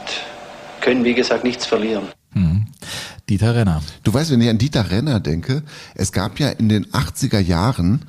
[0.80, 2.08] können, wie gesagt, nichts verlieren.
[2.35, 2.66] Mhm.
[3.28, 3.82] Dieter Renner.
[4.02, 5.62] Du weißt, wenn ich an Dieter Renner denke,
[5.94, 8.04] es gab ja in den 80er Jahren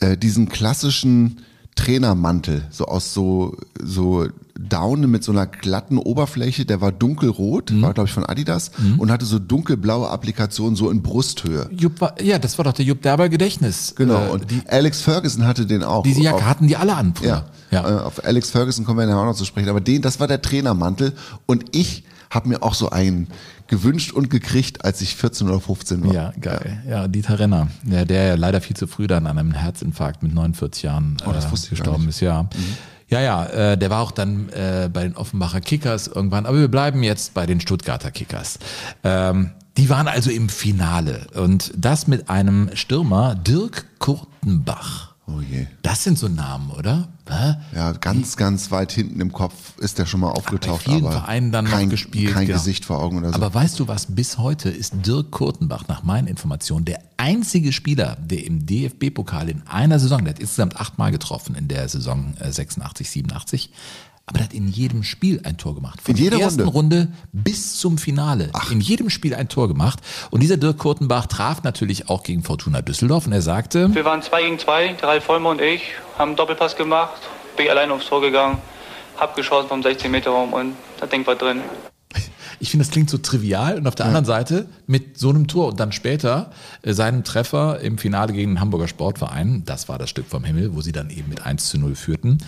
[0.00, 1.42] äh, diesen klassischen
[1.78, 4.26] Trainermantel, so aus so, so
[4.58, 9.10] Daune mit so einer glatten Oberfläche, der war dunkelrot, war glaube ich von Adidas und
[9.12, 11.70] hatte so dunkelblaue Applikationen so in Brusthöhe.
[11.70, 13.94] Jupp war, ja, das war doch der Jupp Derber Gedächtnis.
[13.96, 16.02] Genau, Äh, und Alex Ferguson hatte den auch.
[16.02, 17.14] diese Jacke Auf- hatten die alle an.
[17.14, 17.44] früher.
[17.70, 17.88] Ja, ja.
[17.88, 19.68] Äh, auf Alex Ferguson kommen wir ja auch noch zu sprechen.
[19.68, 21.12] Aber den, das war der Trainermantel.
[21.46, 23.28] Und ich habe mir auch so einen
[23.68, 26.12] gewünscht und gekriegt, als ich 14 oder 15 war.
[26.12, 26.82] Ja, geil.
[26.88, 30.34] Ja, Dieter Renner, der, der ja leider viel zu früh dann an einem Herzinfarkt mit
[30.34, 32.20] 49 Jahren Oh, äh, gestorben ist.
[32.20, 32.48] Ja,
[33.08, 36.46] ja, ja äh, der war auch dann äh, bei den Offenbacher Kickers irgendwann.
[36.46, 38.58] Aber wir bleiben jetzt bei den Stuttgarter Kickers.
[39.04, 45.07] Ähm, die waren also im Finale und das mit einem Stürmer Dirk Kurtenbach.
[45.30, 45.66] Oh je.
[45.82, 47.08] Das sind so Namen, oder?
[47.28, 47.56] Hä?
[47.74, 50.84] Ja, ganz, ganz weit hinten im Kopf ist der schon mal aufgetaucht.
[50.84, 52.58] vielen aber Vereinen dann noch kein, gespielt, Kein genau.
[52.58, 53.34] Gesicht vor Augen oder so.
[53.34, 58.16] Aber weißt du was, bis heute ist Dirk Kurtenbach nach meinen Informationen der einzige Spieler,
[58.20, 62.50] der im DFB-Pokal in einer Saison, der hat insgesamt achtmal getroffen in der Saison äh,
[62.50, 63.70] 86, 87,
[64.28, 66.02] aber der hat in jedem Spiel ein Tor gemacht.
[66.02, 66.96] Von In jeder der ersten Runde?
[66.96, 68.50] Runde bis zum Finale.
[68.70, 70.00] In jedem Spiel ein Tor gemacht.
[70.30, 74.20] Und dieser Dirk Kurtenbach traf natürlich auch gegen Fortuna Düsseldorf und er sagte, Wir waren
[74.20, 75.80] zwei gegen zwei, der Ralf Vollmer und ich,
[76.18, 77.22] haben einen Doppelpass gemacht,
[77.56, 78.58] bin ich alleine aufs Tor gegangen,
[79.16, 81.60] hab geschossen vom 16 Meter Raum und da Ding war drin.
[82.60, 85.68] Ich finde, das klingt so trivial und auf der anderen Seite mit so einem Tor
[85.68, 86.50] und dann später
[86.82, 90.74] äh, seinem Treffer im Finale gegen den Hamburger Sportverein, das war das Stück vom Himmel,
[90.74, 92.38] wo sie dann eben mit 1 zu 0 führten.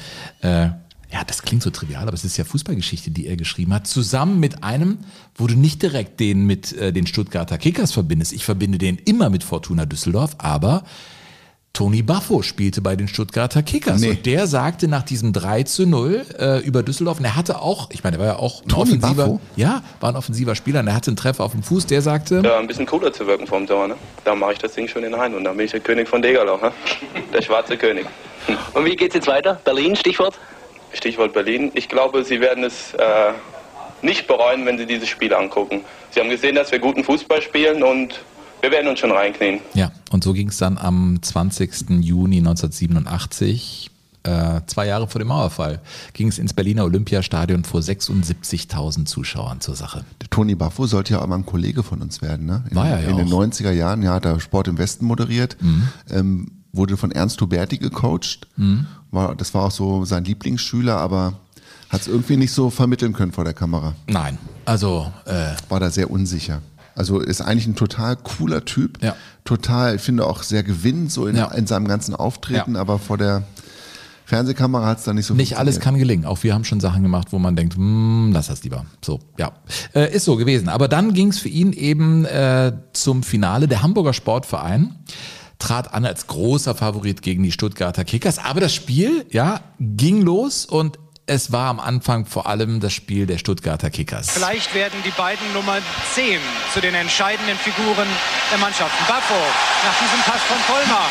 [0.40, 0.70] Äh,
[1.12, 4.38] ja, das klingt so trivial, aber es ist ja Fußballgeschichte, die er geschrieben hat, zusammen
[4.38, 4.98] mit einem,
[5.34, 8.32] wo du nicht direkt den mit äh, den Stuttgarter Kickers verbindest.
[8.32, 10.84] Ich verbinde den immer mit Fortuna Düsseldorf, aber
[11.72, 14.10] Tony Baffo spielte bei den Stuttgarter Kickers Nee.
[14.10, 17.90] und der sagte nach diesem 3 zu 0 äh, über Düsseldorf, und er hatte auch,
[17.92, 20.88] ich meine, er war ja auch ein Tony offensiver, ja, war ein offensiver Spieler und
[20.88, 23.46] er hatte einen Treffer auf dem Fuß, der sagte, Ja, ein bisschen cooler zu wirken
[23.46, 23.94] vom Tor, ne?
[24.24, 26.20] Da mache ich das Ding schon in Hein und dann bin ich der König von
[26.22, 26.72] Degerlau, ne?
[27.32, 28.06] Der schwarze König.
[28.74, 29.60] Und wie geht's jetzt weiter?
[29.64, 30.38] Berlin, Stichwort?
[30.92, 31.70] Stichwort Berlin.
[31.74, 33.32] Ich glaube, Sie werden es äh,
[34.02, 35.82] nicht bereuen, wenn Sie dieses Spiel angucken.
[36.10, 38.20] Sie haben gesehen, dass wir guten Fußball spielen und
[38.60, 39.60] wir werden uns schon reinknien.
[39.74, 41.90] ja, und so ging es dann am 20.
[42.00, 43.90] Juni 1987,
[44.22, 45.80] äh, zwei Jahre vor dem Mauerfall,
[46.12, 50.04] ging es ins Berliner Olympiastadion vor 76.000 Zuschauern zur Sache.
[50.30, 52.64] Toni Baffo sollte ja auch mal ein Kollege von uns werden, ne?
[52.70, 53.44] In, War er ja In den auch.
[53.44, 55.88] 90er Jahren, ja, hat er Sport im Westen moderiert, Mhm.
[56.10, 58.46] ähm, wurde von Ernst Huberti gecoacht.
[58.56, 58.86] Mhm.
[59.10, 61.34] War, das war auch so sein Lieblingsschüler, aber
[61.88, 63.94] hat es irgendwie nicht so vermitteln können vor der Kamera.
[64.06, 66.62] Nein, also äh, war da sehr unsicher.
[66.94, 69.02] Also ist eigentlich ein total cooler Typ.
[69.02, 69.16] Ja.
[69.44, 71.46] Total, ich finde auch sehr gewinnend so in, Ja.
[71.52, 72.80] in seinem ganzen Auftreten, Ja.
[72.80, 73.42] aber vor der
[74.26, 76.24] Fernsehkamera hat es dann nicht so Nicht alles kann gelingen.
[76.24, 78.86] Auch wir haben schon Sachen gemacht, wo man denkt, hm, lass das lieber.
[79.04, 79.50] So, ja.
[79.92, 80.68] Äh, ist so gewesen.
[80.68, 83.66] Aber dann ging es für ihn eben äh, zum Finale.
[83.66, 84.94] Der Hamburger Sportverein
[85.60, 88.38] trat an als großer Favorit gegen die Stuttgarter Kickers.
[88.38, 93.24] Aber das Spiel, ja, ging los und es war am Anfang vor allem das Spiel
[93.26, 94.30] der Stuttgarter Kickers.
[94.30, 95.78] Vielleicht werden die beiden Nummer
[96.14, 96.40] 10
[96.74, 98.08] zu den entscheidenden Figuren
[98.50, 99.04] der Mannschaften.
[99.06, 99.38] Baffo
[99.86, 101.06] nach diesem Pass von Vollmer.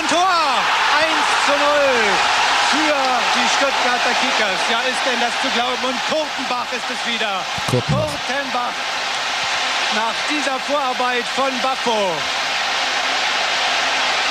[0.00, 0.56] Und Tor!
[0.96, 1.12] 1
[1.44, 1.60] zu 0
[2.72, 2.96] für
[3.36, 4.60] die Stuttgarter Kickers.
[4.70, 5.92] Ja, ist denn das zu glauben?
[5.92, 7.44] Und Kurtenbach ist es wieder.
[7.68, 8.08] Kurtenbach.
[8.26, 8.76] Kurtenbach.
[9.94, 12.16] Nach dieser Vorarbeit von Baffo.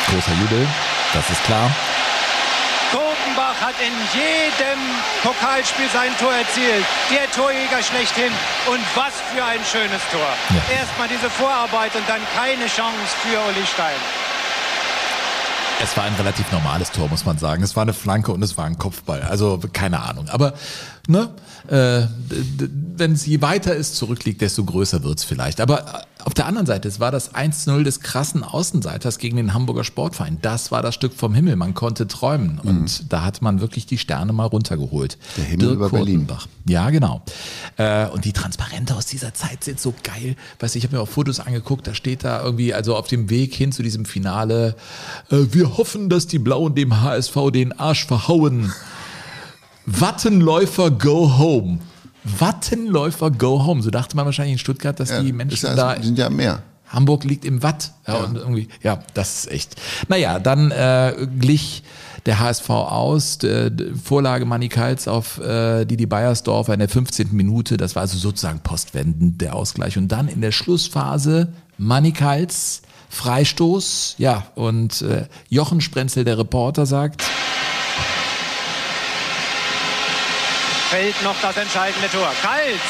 [0.10, 0.68] Großer Jubel,
[1.14, 1.70] das ist klar.
[2.92, 4.80] Kurtenbach hat in jedem
[5.24, 6.86] Pokalspiel sein Tor erzielt.
[7.12, 8.32] Der Torjäger schlechthin.
[8.68, 10.30] Und was für ein schönes Tor.
[10.72, 14.00] Erstmal diese Vorarbeit und dann keine Chance für Uli Stein.
[15.82, 17.62] Es war ein relativ normales Tor, muss man sagen.
[17.64, 19.24] Es war eine Flanke und es war ein Kopfball.
[19.24, 20.30] Also keine Ahnung.
[20.30, 20.54] Aber
[21.08, 21.30] ne,
[21.68, 22.08] äh,
[22.98, 25.62] wenn es je weiter es zurückliegt, desto größer wird's vielleicht.
[25.62, 29.54] Aber äh, auf der anderen Seite, es war das 1-0 des krassen Außenseiters gegen den
[29.54, 30.40] Hamburger Sportverein.
[30.42, 31.56] Das war das Stück vom Himmel.
[31.56, 32.58] Man konnte träumen.
[32.58, 35.20] Und da hat man wirklich die Sterne mal runtergeholt.
[35.38, 36.28] Der Himmel über Berlin.
[36.68, 37.22] Ja, genau.
[37.78, 40.36] Äh, und die Transparente aus dieser Zeit sind so geil.
[40.60, 43.30] Weißt du, ich habe mir auch Fotos angeguckt, da steht da irgendwie, also auf dem
[43.30, 44.76] Weg hin zu diesem Finale,
[45.30, 48.74] äh, wir hoffen, dass die Blauen dem HSV den Arsch verhauen.
[49.86, 51.80] Wattenläufer go home.
[52.24, 53.82] Wattenläufer go home.
[53.82, 56.64] So dachte man wahrscheinlich in Stuttgart, dass Ja, die Menschen ja- da sind ja mehr.
[56.88, 57.92] Hamburg liegt im Watt.
[58.08, 59.76] Ja, Und irgendwie, ja, das ist echt.
[60.08, 61.84] Naja, dann äh, glich
[62.26, 63.72] der HSV aus, d-
[64.04, 67.30] Vorlage Manny Kals auf äh, Didi Beiersdorfer in der 15.
[67.36, 67.78] Minute.
[67.78, 69.98] Das war also sozusagen postwendend der Ausgleich.
[69.98, 74.16] Und dann in der Schlussphase Manny Kals, Freistoß.
[74.18, 77.24] Ja, und äh, Jochen Sprenzel, der Reporter, sagt,
[80.90, 82.32] Fällt noch das entscheidende Tor.
[82.42, 82.86] Kals.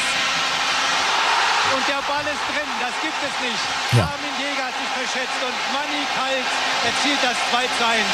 [1.74, 2.70] Und der Ball ist drin.
[2.80, 3.64] Das gibt es nicht.
[3.92, 4.06] Ja.
[4.06, 6.50] Armin Jäger hat sich verschätzt und Manni Kals
[6.84, 8.04] erzielt das 2 zu 1.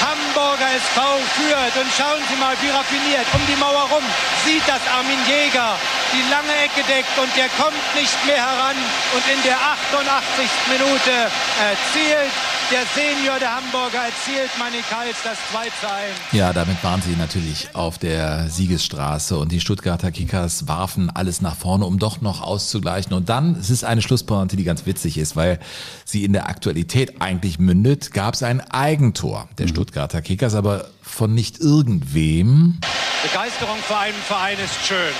[0.00, 1.00] Hamburger SV
[1.36, 4.04] führt und schauen Sie mal, wie raffiniert um die Mauer rum
[4.46, 5.76] sieht das Armin Jäger
[6.12, 8.76] die lange Ecke deckt und der kommt nicht mehr heran
[9.14, 10.48] und in der 88.
[10.72, 11.12] Minute
[11.60, 12.32] erzielt
[12.70, 16.14] der Senior der Hamburger erzielt Manni Kals das 2 zu 1.
[16.32, 21.56] Ja, damit waren sie natürlich auf der Siegesstraße und die Stuttgarter Kickers warfen alles nach
[21.56, 23.12] vorne, um doch noch auszugleichen.
[23.12, 25.58] Und dann, es ist eine Schlusspointe, die ganz witzig ist, weil
[26.04, 31.34] sie in der Aktualität eigentlich mündet, gab es ein Eigentor der Stuttgarter Kickers, aber von
[31.34, 32.78] nicht irgendwem.
[33.22, 35.14] Begeisterung für einen Verein ist schön.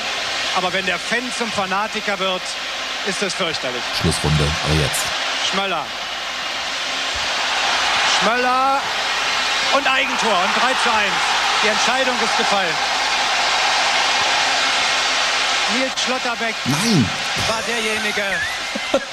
[0.57, 2.43] Aber wenn der Fan zum Fanatiker wird,
[3.09, 3.83] ist es fürchterlich.
[4.01, 5.03] Schlussrunde, aber jetzt.
[5.51, 5.85] Schmöller.
[8.21, 8.81] Schmöller
[9.77, 11.11] und Eigentor und 3 zu 1.
[11.65, 12.75] Die Entscheidung ist gefallen.
[15.79, 17.09] Nils Schlotterbeck Nein.
[17.49, 18.23] war derjenige,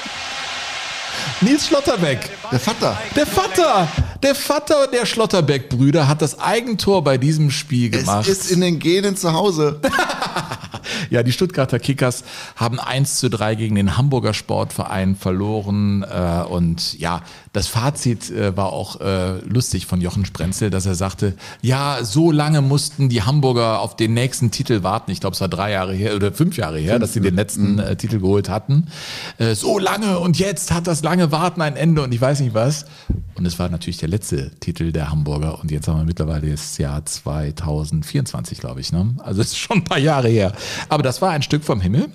[1.40, 2.28] Nils Schlotterbeck.
[2.50, 2.98] Der Vater.
[3.14, 3.88] Der Vater.
[4.22, 8.26] Der Vater der Schlotterbeck-Brüder hat das Eigentor bei diesem Spiel gemacht.
[8.26, 9.80] Es ist in den Genen zu Hause.
[11.10, 12.24] Ja, die Stuttgarter Kickers
[12.56, 16.02] haben 1 zu 3 gegen den Hamburger Sportverein verloren.
[16.02, 20.94] Äh, und ja, das Fazit äh, war auch äh, lustig von Jochen Sprenzel, dass er
[20.94, 25.10] sagte, ja, so lange mussten die Hamburger auf den nächsten Titel warten.
[25.10, 27.78] Ich glaube, es war drei Jahre her oder fünf Jahre her, dass sie den letzten
[27.78, 28.88] äh, Titel geholt hatten.
[29.38, 32.54] Äh, so lange und jetzt hat das lange Warten ein Ende und ich weiß nicht
[32.54, 32.86] was.
[33.34, 36.76] Und es war natürlich der letzte Titel der Hamburger und jetzt haben wir mittlerweile das
[36.78, 38.92] Jahr 2024, glaube ich.
[38.92, 39.14] Ne?
[39.18, 40.52] Also es ist schon ein paar Jahre her.
[40.88, 42.08] Aber das war ein Stück vom Himmel.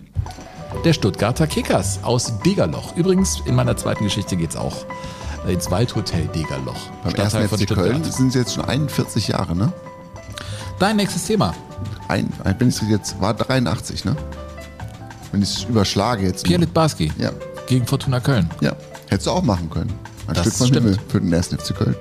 [0.85, 2.95] Der Stuttgarter Kickers aus Degerloch.
[2.95, 4.85] Übrigens, in meiner zweiten Geschichte geht's auch
[5.47, 6.75] äh, ins Waldhotel Degerloch.
[7.03, 9.71] Beim Stadtteil ersten von FC Köln sind es jetzt schon 41 Jahre, ne?
[10.79, 11.53] Dein nächstes Thema.
[12.07, 14.15] Ein, ein wenn ich jetzt war 83, ne?
[15.31, 16.43] Wenn ich es überschlage jetzt.
[16.43, 17.31] Pierre Litbarski Ja.
[17.67, 18.49] gegen Fortuna Köln.
[18.61, 18.73] Ja.
[19.09, 19.93] Hättest du auch machen können.
[20.27, 20.85] Ein Das Stück von stimmt.
[20.87, 21.95] Himmel für den ersten FC Köln.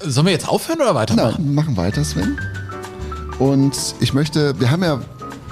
[0.00, 1.44] Sollen wir jetzt aufhören oder weitermachen?
[1.44, 2.38] Nein, machen weiter, Sven.
[3.38, 5.00] Und ich möchte, wir haben ja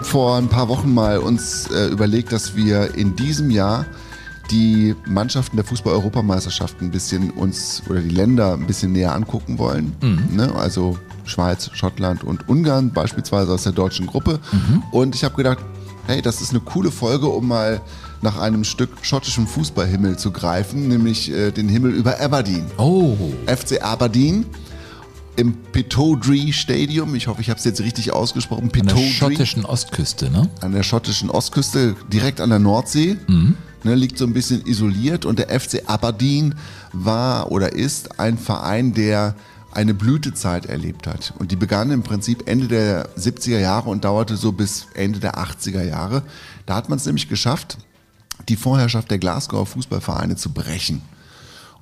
[0.02, 3.86] vor ein paar Wochen mal uns äh, überlegt, dass wir in diesem Jahr
[4.50, 9.96] die Mannschaften der Fußball-Europameisterschaft ein bisschen uns oder die Länder ein bisschen näher angucken wollen.
[10.30, 10.54] Ne?
[10.54, 14.38] Also Schweiz, Schottland und Ungarn beispielsweise aus der deutschen Gruppe.
[14.92, 15.58] Und ich habe gedacht,
[16.06, 17.80] hey, das ist eine coole Folge, um mal
[18.22, 22.66] nach einem Stück schottischem Fußballhimmel zu greifen, nämlich äh, den Himmel über Aberdeen.
[22.78, 23.16] Oh.
[23.46, 24.46] FC Aberdeen
[25.36, 27.14] im Pittodrie Stadium.
[27.14, 28.64] Ich hoffe, ich habe es jetzt richtig ausgesprochen.
[28.64, 30.48] An der schottischen Ostküste, ne?
[30.60, 33.16] An der schottischen Ostküste, direkt an der Nordsee.
[33.84, 35.24] Ne, liegt so ein bisschen isoliert.
[35.24, 36.54] Und der FC Aberdeen
[36.92, 39.36] war oder ist ein Verein, der
[39.72, 41.34] eine Blütezeit erlebt hat.
[41.38, 45.34] Und die begann im Prinzip Ende der 70er Jahre und dauerte so bis Ende der
[45.34, 46.22] 80er Jahre.
[46.64, 47.76] Da hat man es nämlich geschafft,
[48.48, 51.02] die Vorherrschaft der Glasgower Fußballvereine zu brechen.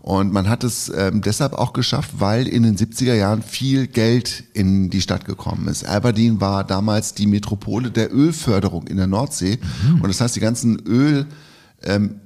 [0.04, 4.44] Und man hat es ähm, deshalb auch geschafft, weil in den 70er Jahren viel Geld
[4.52, 5.86] in die Stadt gekommen ist.
[5.86, 9.58] Aberdeen war damals die Metropole der Ölförderung in der Nordsee.
[10.02, 11.24] Und das heißt, die ganzen Öl,
[11.82, 12.20] ähm,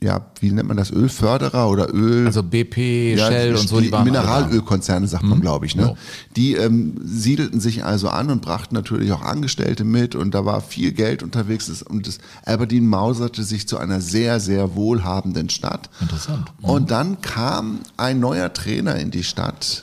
[0.00, 2.26] ja, wie nennt man das, Ölförderer oder Öl...
[2.26, 4.20] Also BP, Shell und so, die waren alle da.
[4.22, 5.74] Mineralölkonzerne, sagt man, glaube ich.
[5.74, 5.96] Ne?
[6.36, 10.60] Die ähm, siedelten sich also an und brachten natürlich auch Angestellte mit und da war
[10.60, 15.90] viel Geld unterwegs und das Aberdeen mauserte sich zu einer sehr, sehr wohlhabenden Stadt.
[16.00, 16.46] Interessant.
[16.62, 19.82] Und dann kam ein neuer Trainer in die Stadt,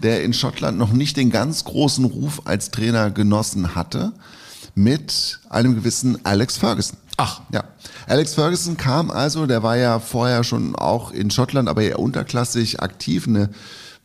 [0.00, 4.12] der in Schottland noch nicht den ganz großen Ruf als Trainer genossen hatte,
[4.76, 6.98] mit einem gewissen Alex Ferguson.
[7.16, 7.40] Ach.
[7.52, 7.64] Ja.
[8.06, 12.80] Alex Ferguson kam also, der war ja vorher schon auch in Schottland, aber eher unterklassig
[12.80, 13.26] aktiv.
[13.26, 13.50] Eine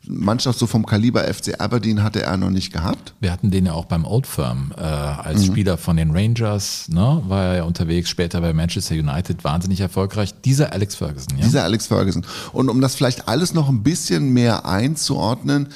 [0.08, 3.14] Mannschaft so vom Kaliber FC Aberdeen hatte er noch nicht gehabt.
[3.20, 5.46] Wir hatten den ja auch beim Old Firm äh, als Mhm.
[5.46, 7.22] Spieler von den Rangers, ne?
[7.28, 10.34] war er ja unterwegs, später bei Manchester United, wahnsinnig erfolgreich.
[10.44, 11.44] Dieser Alex Ferguson, ja.
[11.46, 12.26] Dieser Alex Ferguson.
[12.54, 15.68] Und um das vielleicht alles noch ein bisschen mehr einzuordnen,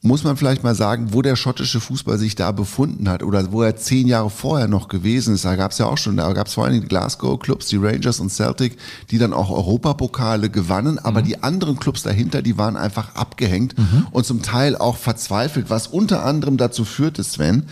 [0.00, 3.62] muss man vielleicht mal sagen, wo der schottische Fußball sich da befunden hat oder wo
[3.62, 5.44] er zehn Jahre vorher noch gewesen ist.
[5.44, 8.20] Da gab es ja auch schon, da gab es vor allem die Glasgow-Clubs, die Rangers
[8.20, 8.76] und Celtic,
[9.10, 13.74] die dann auch Europapokale gewannen, aber die anderen Clubs dahinter, die waren einfach abgehängt
[14.12, 17.64] und zum Teil auch verzweifelt, was unter anderem dazu führte, Sven,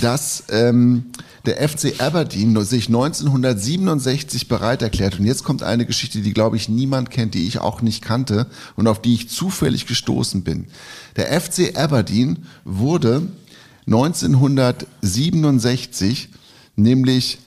[0.00, 1.04] dass ähm,
[1.46, 5.18] der FC Aberdeen sich 1967 bereit erklärt.
[5.18, 8.46] Und jetzt kommt eine Geschichte, die, glaube ich, niemand kennt, die ich auch nicht kannte
[8.74, 10.66] und auf die ich zufällig gestoßen bin.
[11.14, 13.22] Der FC Aberdeen wurde
[13.86, 16.28] 1967
[16.76, 17.38] nämlich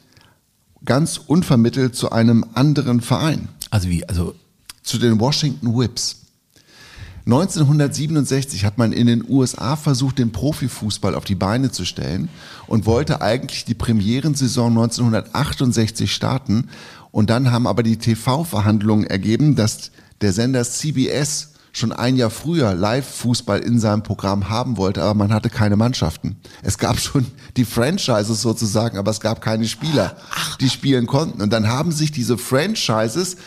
[0.85, 3.49] ganz unvermittelt zu einem anderen Verein.
[3.69, 4.35] Also wie, also
[4.81, 6.15] zu den Washington Whips.
[7.25, 12.27] 1967 hat man in den USA versucht, den Profifußball auf die Beine zu stellen
[12.65, 16.69] und wollte eigentlich die Premierensaison 1968 starten.
[17.11, 22.73] Und dann haben aber die TV-Verhandlungen ergeben, dass der Sender CBS schon ein Jahr früher
[22.73, 26.35] Live-Fußball in seinem Programm haben wollte, aber man hatte keine Mannschaften.
[26.63, 27.25] Es gab schon
[27.57, 30.15] die Franchises sozusagen, aber es gab keine Spieler,
[30.59, 31.41] die spielen konnten.
[31.41, 33.37] Und dann haben sich diese Franchises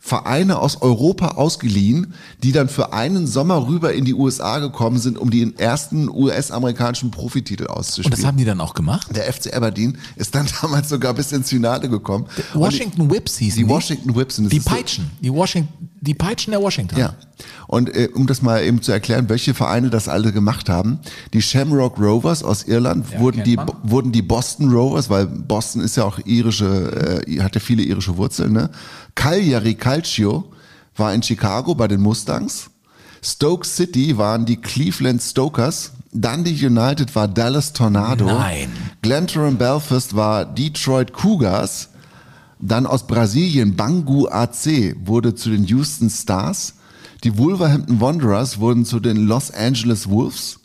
[0.00, 5.18] Vereine aus Europa ausgeliehen, die dann für einen Sommer rüber in die USA gekommen sind,
[5.18, 8.12] um die ersten US-amerikanischen Profititel und auszuspielen.
[8.16, 9.08] das haben die dann auch gemacht?
[9.14, 12.26] Der FC Aberdeen ist dann damals sogar bis ins Finale gekommen.
[12.54, 13.68] Und Washington Whips hießen die die?
[13.70, 14.38] Washington Whips.
[14.38, 16.98] Und Die ist so- Peitschen, die Washington, die Peitschen der Washington.
[16.98, 17.14] ja.
[17.66, 20.98] Und äh, um das mal eben zu erklären, welche Vereine das alle gemacht haben.
[21.32, 23.70] Die Shamrock Rovers aus Irland Ja, wurden, die, man.
[23.82, 28.16] wurden die Boston Rovers, weil Boston ist ja auch irische, äh, hat ja viele irische
[28.16, 28.52] Wurzeln.
[28.52, 28.70] Ne?
[29.14, 30.50] Cagliari Calcio
[30.96, 32.70] war in Chicago bei den Mustangs.
[33.22, 35.92] Stoke City waren die Cleveland Stokers.
[36.12, 38.24] Dundee United war Dallas Tornado.
[38.24, 38.70] Nein.
[39.02, 41.87] Glentoran Belfast war Detroit Cougars.
[42.60, 46.74] Dann aus Brasilien Bangu AC wurde zu den Houston Stars.
[47.24, 50.60] Die Wolverhampton Wanderers wurden zu den Los Angeles Wolves.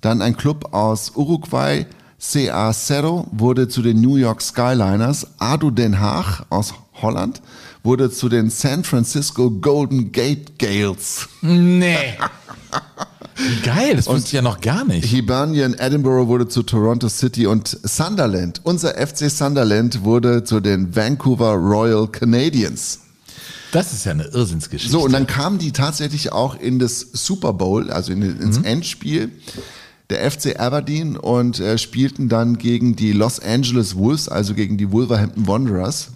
[0.00, 1.86] Dann ein Club aus Uruguay,
[2.20, 5.26] CA Cerro, wurde zu den New York Skyliners.
[5.38, 7.40] ADO Den Haag aus Holland
[7.82, 11.28] wurde zu den San Francisco Golden Gate Gales.
[11.40, 12.14] Nee.
[13.38, 15.04] Wie geil, das wusste ich ja noch gar nicht.
[15.04, 21.52] Hibernian Edinburgh wurde zu Toronto City und Sunderland, unser FC Sunderland wurde zu den Vancouver
[21.54, 23.00] Royal Canadiens.
[23.70, 24.90] Das ist ja eine Irrsinnsgeschichte.
[24.90, 29.30] So, und dann kamen die tatsächlich auch in das Super Bowl, also in, ins Endspiel
[30.10, 34.90] der FC Aberdeen und äh, spielten dann gegen die Los Angeles Wolves, also gegen die
[34.90, 36.08] Wolverhampton Wanderers.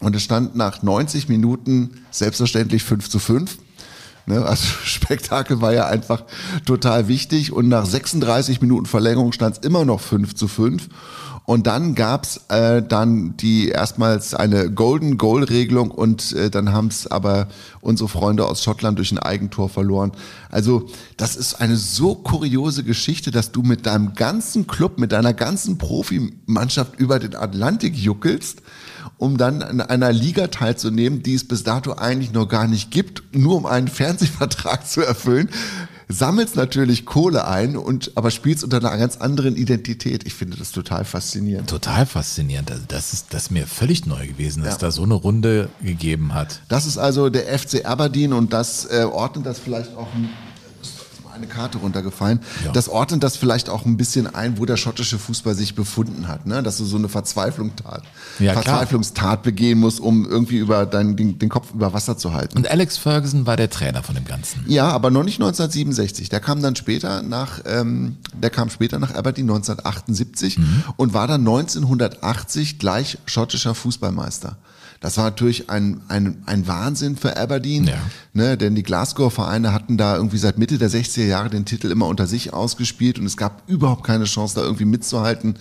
[0.00, 3.58] Und es stand nach 90 Minuten selbstverständlich 5 zu 5.
[4.28, 6.24] Ne, also Spektakel war ja einfach
[6.66, 7.52] total wichtig.
[7.52, 10.88] Und nach 36 Minuten Verlängerung stand es immer noch 5 zu 5.
[11.48, 16.88] Und dann gab's äh, dann die erstmals eine Golden Goal Regelung und äh, dann haben
[16.88, 17.48] es aber
[17.80, 20.12] unsere Freunde aus Schottland durch ein Eigentor verloren.
[20.50, 25.32] Also das ist eine so kuriose Geschichte, dass du mit deinem ganzen Club, mit deiner
[25.32, 28.60] ganzen Profimannschaft über den Atlantik juckelst,
[29.18, 33.22] um dann an einer Liga teilzunehmen, die es bis dato eigentlich noch gar nicht gibt,
[33.36, 35.50] nur um einen Fernsehvertrag zu erfüllen
[36.08, 40.26] sammelst natürlich Kohle ein und aber spielst unter einer ganz anderen Identität.
[40.26, 41.68] Ich finde das total faszinierend.
[41.68, 42.70] Total faszinierend.
[42.70, 44.78] Also das ist das ist mir völlig neu gewesen, dass Ja.
[44.78, 46.62] da so eine Runde gegeben hat.
[46.68, 50.30] Das ist also der FC Aberdeen und das äh, ordnet das vielleicht auch ein
[51.38, 52.40] eine Karte runtergefallen.
[52.74, 56.46] Das ordnet das vielleicht auch ein bisschen ein, wo der schottische Fußball sich befunden hat,
[56.46, 56.62] ne?
[56.62, 58.02] Dass du so eine Verzweiflung tat,
[58.38, 58.52] Ja.
[58.52, 62.56] Verzweiflungstat begehen musst, um irgendwie über deinen den, den Kopf über Wasser zu halten.
[62.56, 64.64] Und Alex Ferguson war der Trainer von dem Ganzen.
[64.66, 66.28] Ja, aber noch nicht 1967.
[66.28, 70.58] Der kam dann später nach, ähm, der kam später nach Aberdeen 1978
[70.96, 74.56] und war dann 1980 gleich schottischer Fußballmeister.
[75.00, 77.88] Das war natürlich ein, ein, ein Wahnsinn für Aberdeen,
[78.32, 82.06] ne, denn die Glasgow-Vereine hatten da irgendwie seit Mitte der 60er Jahre den Titel immer
[82.06, 85.54] unter sich ausgespielt und es gab überhaupt keine Chance, da irgendwie mitzuhalten.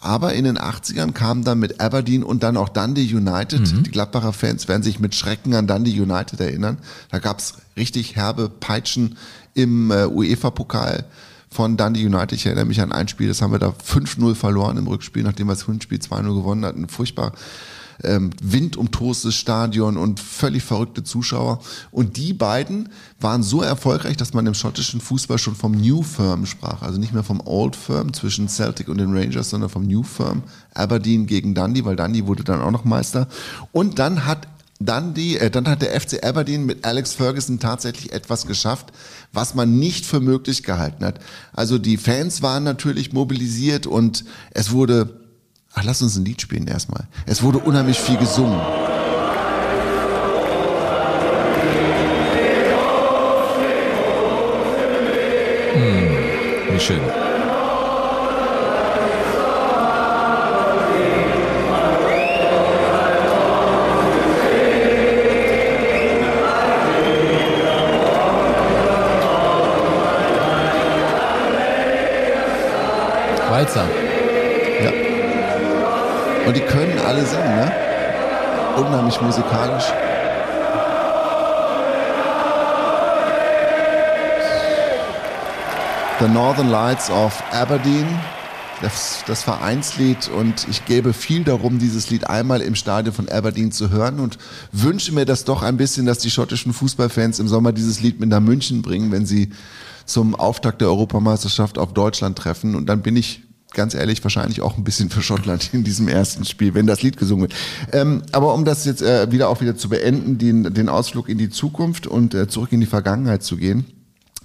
[0.00, 3.86] Aber in den 80ern kam dann mit Aberdeen und dann auch Dundee United.
[3.86, 6.78] Die Gladbacher Fans werden sich mit Schrecken an Dundee United erinnern.
[7.10, 9.16] Da gab's richtig herbe Peitschen
[9.54, 11.06] im äh, UEFA-Pokal
[11.50, 12.32] von Dundee United.
[12.32, 15.48] Ich erinnere mich an ein Spiel, das haben wir da 5-0 verloren im Rückspiel, nachdem
[15.48, 16.88] wir das Hinspiel 2-0 gewonnen hatten.
[16.88, 17.32] Furchtbar
[18.02, 21.60] ähm, windumtostes Stadion und völlig verrückte Zuschauer.
[21.90, 22.88] Und die beiden
[23.20, 26.82] waren so erfolgreich, dass man im schottischen Fußball schon vom New Firm sprach.
[26.82, 30.42] Also nicht mehr vom Old Firm zwischen Celtic und den Rangers, sondern vom New Firm.
[30.74, 33.28] Aberdeen gegen Dundee, weil Dundee wurde dann auch noch Meister.
[33.72, 34.46] Und dann hat
[34.78, 38.92] Dundee, äh, dann hat der FC Aberdeen mit Alex Ferguson tatsächlich etwas geschafft,
[39.32, 41.18] was man nicht für möglich gehalten hat.
[41.52, 45.25] Also die Fans waren natürlich mobilisiert und es wurde,
[45.76, 47.06] ach lass uns ein Lied spielen erstmal.
[47.26, 48.60] Es wurde unheimlich viel gesungen.
[56.72, 57.00] Wie schön.
[79.06, 79.84] Unheimlich musikalisch.
[86.18, 88.06] The Northern Lights of Aberdeen,
[88.82, 93.70] das, das Vereinslied und ich gebe viel darum, dieses Lied einmal im Stadion von Aberdeen
[93.70, 94.38] zu hören und
[94.72, 98.30] wünsche mir das doch ein bisschen, dass die schottischen Fußballfans im Sommer dieses Lied mit
[98.30, 99.50] nach München bringen, wenn sie
[100.04, 103.45] zum Auftakt der Europameisterschaft auf Deutschland treffen und dann bin ich
[103.76, 107.16] ganz ehrlich wahrscheinlich auch ein bisschen für Schottland in diesem ersten Spiel, wenn das Lied
[107.16, 107.54] gesungen wird.
[107.92, 111.38] Ähm, aber um das jetzt äh, wieder auch wieder zu beenden, den, den Ausflug in
[111.38, 113.86] die Zukunft und äh, zurück in die Vergangenheit zu gehen.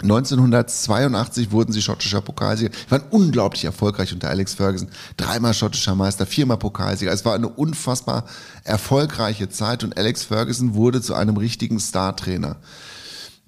[0.03, 2.71] 1982 wurden sie schottischer Pokalsieger.
[2.73, 4.89] Sie waren unglaublich erfolgreich unter Alex Ferguson.
[5.15, 7.11] Dreimal schottischer Meister, viermal Pokalsieger.
[7.11, 8.25] Es war eine unfassbar
[8.63, 12.57] erfolgreiche Zeit und Alex Ferguson wurde zu einem richtigen Star-Trainer,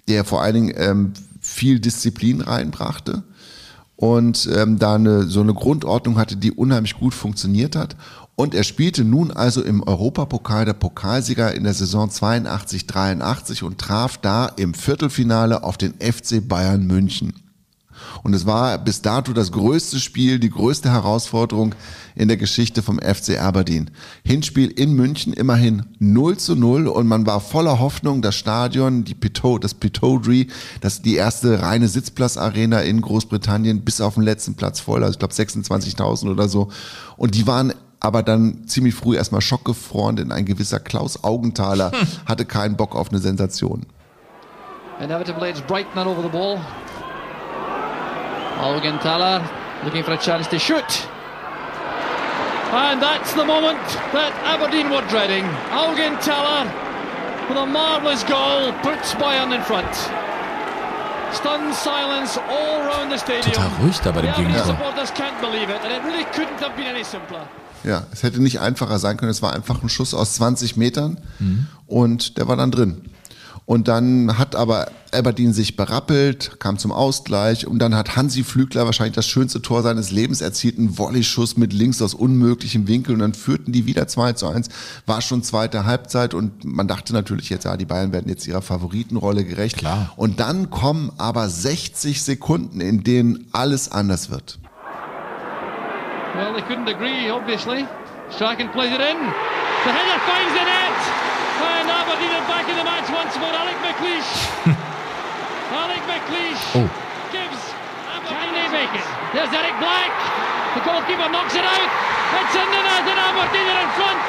[0.08, 3.24] der vor allen Dingen ähm, viel Disziplin reinbrachte
[4.04, 7.96] und ähm, da eine, so eine Grundordnung hatte, die unheimlich gut funktioniert hat.
[8.36, 14.18] Und er spielte nun also im Europapokal der Pokalsieger in der Saison 82-83 und traf
[14.18, 17.32] da im Viertelfinale auf den FC Bayern München.
[18.22, 21.74] Und es war bis dato das größte Spiel, die größte Herausforderung
[22.14, 23.90] in der Geschichte vom FC Aberdeen.
[24.24, 29.14] Hinspiel in München immerhin 0 zu 0 und man war voller Hoffnung, das Stadion, die
[29.14, 30.48] Pitot, das Pittodrie,
[30.80, 35.18] das die erste reine Sitzplatzarena in Großbritannien bis auf den letzten Platz voll, also ich
[35.18, 36.68] glaube 26.000 oder so.
[37.16, 41.90] Und die waren aber dann ziemlich früh erstmal schockgefroren, denn ein gewisser Klaus Augenthaler
[42.26, 43.86] hatte keinen Bock auf eine Sensation.
[45.00, 46.60] Inevitably, it's Brighton that over the ball.
[48.64, 49.42] Augenthaler
[49.84, 50.90] looking for a chance to shoot.
[52.72, 53.78] And that's the moment
[54.12, 55.44] that Aberdeen were dreading.
[55.70, 56.64] Augenthaler
[57.48, 59.92] with a marvellous goal puts Bayern in front.
[61.32, 63.52] Stunned silence all around the stadium.
[63.52, 64.64] Total ruhig da bei dem Gegentor.
[64.64, 67.46] supporters can't believe it, and it really couldn't have been any simpler.
[67.84, 69.30] Ja, es hätte nicht einfacher sein können.
[69.30, 71.18] Es war einfach ein Schuss aus 20 Metern
[71.86, 73.10] und der war dann drin.
[73.66, 78.84] Und dann hat aber Aberdeen sich berappelt, kam zum Ausgleich und dann hat Hansi Flügler
[78.84, 83.20] wahrscheinlich das schönste Tor seines Lebens erzielt, einen Volleyschuss mit links aus unmöglichem Winkel und
[83.20, 84.68] dann führten die wieder 2 zu 1,
[85.06, 88.60] war schon zweite Halbzeit und man dachte natürlich jetzt, ja, die Bayern werden jetzt ihrer
[88.60, 89.78] Favoritenrolle gerecht.
[89.78, 90.12] Klar.
[90.16, 94.58] Und dann kommen aber 60 Sekunden, in denen alles anders wird.
[96.34, 97.86] Well, they couldn't agree, obviously.
[98.34, 99.18] Strachan plays it in.
[99.84, 101.43] The header finds the net.
[101.64, 103.52] And Aberdeen are back in the match once more.
[103.52, 104.30] Alec McLeish.
[105.82, 106.88] Alec McLeish Oh.
[107.32, 107.60] gives
[108.08, 108.30] Aberdeen.
[108.30, 109.06] Can they make it?
[109.34, 110.12] There's Eric Black.
[110.78, 111.90] The goalkeeper knocks it out.
[112.40, 114.24] It's in the net and Aberdeen are in front.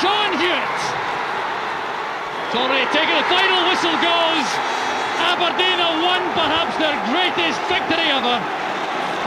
[0.00, 0.80] John Hewitt.
[2.48, 3.14] It's already taken.
[3.14, 4.48] The final whistle goes.
[5.20, 8.36] Aberdeen have won perhaps their greatest victory ever.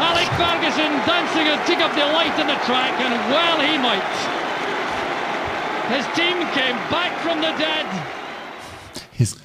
[0.03, 4.42] Alec Ferguson dancing a tick of delight in the track, and well he might.
[5.89, 7.85] His team came back from the dead.
[9.11, 9.35] His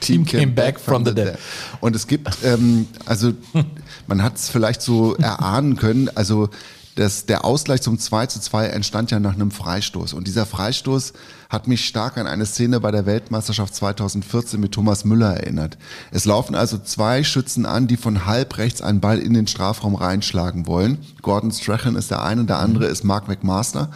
[0.00, 1.38] team came back from the dead.
[1.80, 3.32] Und es gibt, ähm, also
[4.06, 6.50] man hat es vielleicht so erahnen können, also
[6.96, 10.12] das, der Ausgleich zum 2 zu 2 entstand ja nach einem Freistoß.
[10.12, 11.12] Und dieser Freistoß
[11.48, 15.76] hat mich stark an eine Szene bei der Weltmeisterschaft 2014 mit Thomas Müller erinnert.
[16.12, 19.96] Es laufen also zwei Schützen an, die von halb rechts einen Ball in den Strafraum
[19.96, 20.98] reinschlagen wollen.
[21.22, 23.90] Gordon Strachan ist der eine, der andere ist Mark McMaster.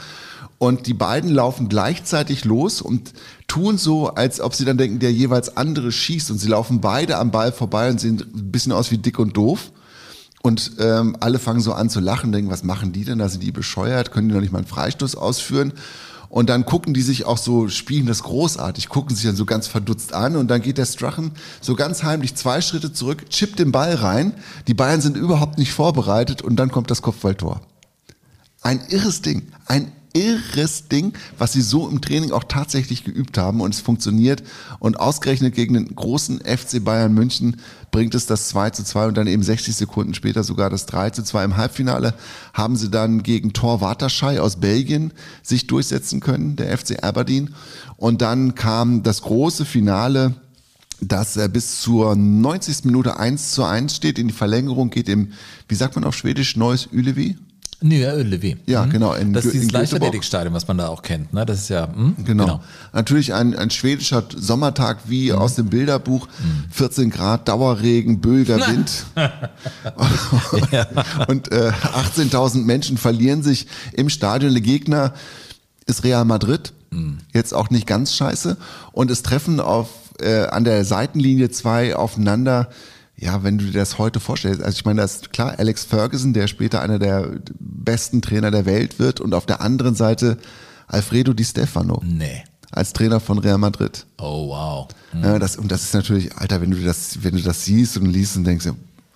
[0.58, 3.12] Und die beiden laufen gleichzeitig los und
[3.46, 6.32] tun so, als ob sie dann denken, der jeweils andere schießt.
[6.32, 9.36] Und sie laufen beide am Ball vorbei und sehen ein bisschen aus wie dick und
[9.36, 9.70] doof.
[10.42, 13.18] Und ähm, alle fangen so an zu lachen, denken, was machen die denn?
[13.18, 15.72] Da sind die bescheuert, können die noch nicht mal einen Freistoß ausführen?
[16.28, 19.66] Und dann gucken die sich auch so, spielen das großartig, gucken sich dann so ganz
[19.66, 23.72] verdutzt an und dann geht der Strachen so ganz heimlich zwei Schritte zurück, chippt den
[23.72, 24.34] Ball rein.
[24.66, 27.62] Die Bayern sind überhaupt nicht vorbereitet und dann kommt das Kopfballtor.
[28.60, 33.60] Ein irres Ding, ein irres Ding, was sie so im Training auch tatsächlich geübt haben
[33.60, 34.42] und es funktioniert.
[34.78, 37.56] Und ausgerechnet gegen den großen FC Bayern München
[37.90, 41.10] bringt es das 2 zu 2 und dann eben 60 Sekunden später sogar das 3
[41.10, 41.44] zu 2.
[41.44, 42.14] Im Halbfinale
[42.52, 47.54] haben sie dann gegen Thor Waterschei aus Belgien sich durchsetzen können, der FC Aberdeen.
[47.96, 50.34] Und dann kam das große Finale
[51.00, 52.84] dass er bis zur 90.
[52.84, 54.18] Minute 1 zu 1 steht.
[54.18, 55.32] In die Verlängerung geht im,
[55.68, 57.36] wie sagt man auf Schwedisch, Neues Ülevi?
[57.80, 58.56] Nee, ja, Levé.
[58.66, 59.14] Ja, genau.
[59.14, 59.70] In, das ist dieses.
[59.70, 61.32] Leichtathletikstadion, was man da auch kennt.
[61.32, 61.46] Ne?
[61.46, 62.16] Das ist ja, hm?
[62.24, 62.60] Genau.
[62.92, 66.26] Natürlich ein, ein schwedischer Sommertag wie aus dem Bilderbuch.
[66.70, 69.04] 14 Grad, Dauerregen, böiger Wind.
[71.28, 71.70] Und äh,
[72.16, 74.52] 18.000 Menschen verlieren sich im Stadion.
[74.52, 75.14] Der Gegner
[75.86, 76.72] ist Real Madrid.
[77.32, 78.56] Jetzt auch nicht ganz scheiße.
[78.92, 79.88] Und es treffen auf,
[80.20, 82.70] äh, an der Seitenlinie zwei aufeinander.
[83.20, 86.32] Ja, wenn du dir das heute vorstellst, also ich meine, das ist klar, Alex Ferguson,
[86.32, 90.38] der später einer der besten Trainer der Welt wird und auf der anderen Seite
[90.86, 92.00] Alfredo Di Stefano.
[92.04, 92.44] Nee.
[92.70, 94.06] Als Trainer von Real Madrid.
[94.20, 94.88] Oh, wow.
[95.20, 98.06] Ja, das, und das ist natürlich, Alter, wenn du das, wenn du das siehst und
[98.06, 98.68] liest und denkst,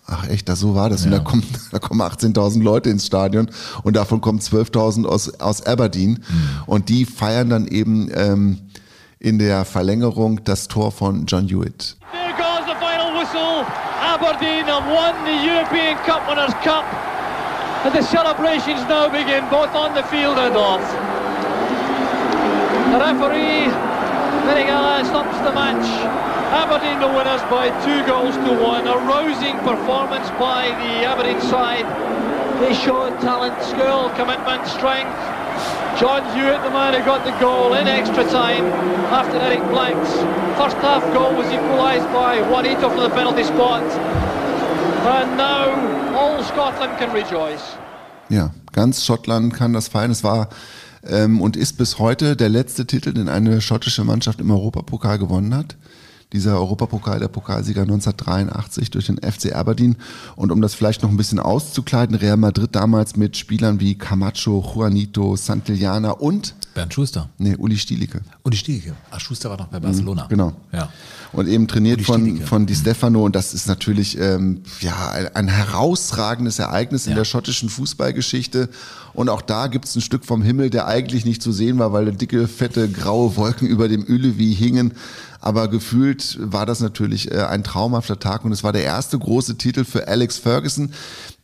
[0.07, 1.05] ach echt, das so war das.
[1.05, 1.19] Und Ja.
[1.19, 3.51] da kommen, da kommen 18.000 Leute ins Stadion
[3.85, 6.25] und davon kommen 12.000 aus, aus Aberdeen.
[6.67, 8.59] Und die feiern dann eben ähm,
[9.19, 11.97] in der Verlängerung das Tor von John Hewitt.
[14.13, 16.85] Aberdeen have won the European Cup Winners' Cup.
[17.81, 20.85] And the celebrations now begin, both on the field and off.
[22.93, 23.73] The referee,
[24.45, 25.89] Verigala, stops the match.
[26.53, 28.87] Aberdeen the winners by two goals to one.
[28.87, 31.89] A rousing performance by the Aberdeen side.
[32.61, 35.42] They showed talent, skill, commitment, strength.
[35.99, 38.67] John Hewitt, the man who got the goal in extra time
[39.13, 40.13] after Eric Blank's
[40.57, 43.83] first half goal was equalised by Juanito from the penalty spot.
[45.05, 47.77] And now all Scotland can rejoice.
[48.29, 50.11] Ja, ganz Schottland kann das feiern.
[50.11, 50.49] Es war
[51.09, 55.55] ähm, und ist bis heute der letzte Titel, den eine schottische Mannschaft im Europapokal gewonnen
[55.55, 55.77] hat.
[56.33, 59.97] Dieser Europapokal, der Pokalsieger 1983 durch den FC Aberdeen.
[60.37, 64.61] Und um das vielleicht noch ein bisschen auszukleiden, Real Madrid damals mit Spielern wie Camacho,
[64.75, 67.29] Juanito, Santillana und Bernd Schuster.
[67.37, 68.23] Nee, Uli Stielicke.
[68.45, 68.95] Uli Stielicke.
[69.11, 70.25] Ach, Schuster war noch bei Barcelona.
[70.25, 70.53] Mhm, Genau.
[70.73, 70.89] Ja.
[71.35, 72.47] Und eben trainiert Uli von, Stielicke.
[72.47, 73.25] von Di Stefano.
[73.27, 78.71] Und das ist natürlich ähm, ja, ein- ein herausragendes Ereignis in der schottischen Fußballgeschichte.
[79.15, 81.93] Und auch da gibt es ein Stück vom Himmel, der eigentlich nicht zu sehen war,
[81.93, 84.95] weil dicke, fette, graue Wolken über dem Ulevi hingen.
[85.41, 89.59] Aber gefühlt war das natürlich äh, ein traumhafter Tag und es war der erste große
[89.59, 90.93] Titel für Alex Ferguson,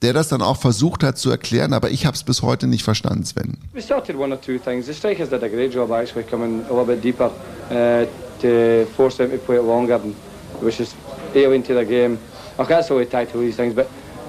[0.03, 2.85] der das dann auch versucht hat zu erklären, aber ich habe es bis heute nicht
[2.85, 3.59] verstanden, Sven.
[3.73, 4.87] We started one or two things.
[4.87, 7.33] The strikers did a great job actually coming a little bit deeper
[7.71, 8.07] uh,
[8.41, 10.01] to force them to play it longer,
[10.61, 10.95] which is
[11.35, 12.19] alien to the game.
[12.57, 13.89] Okay, that's all we tactical these things, but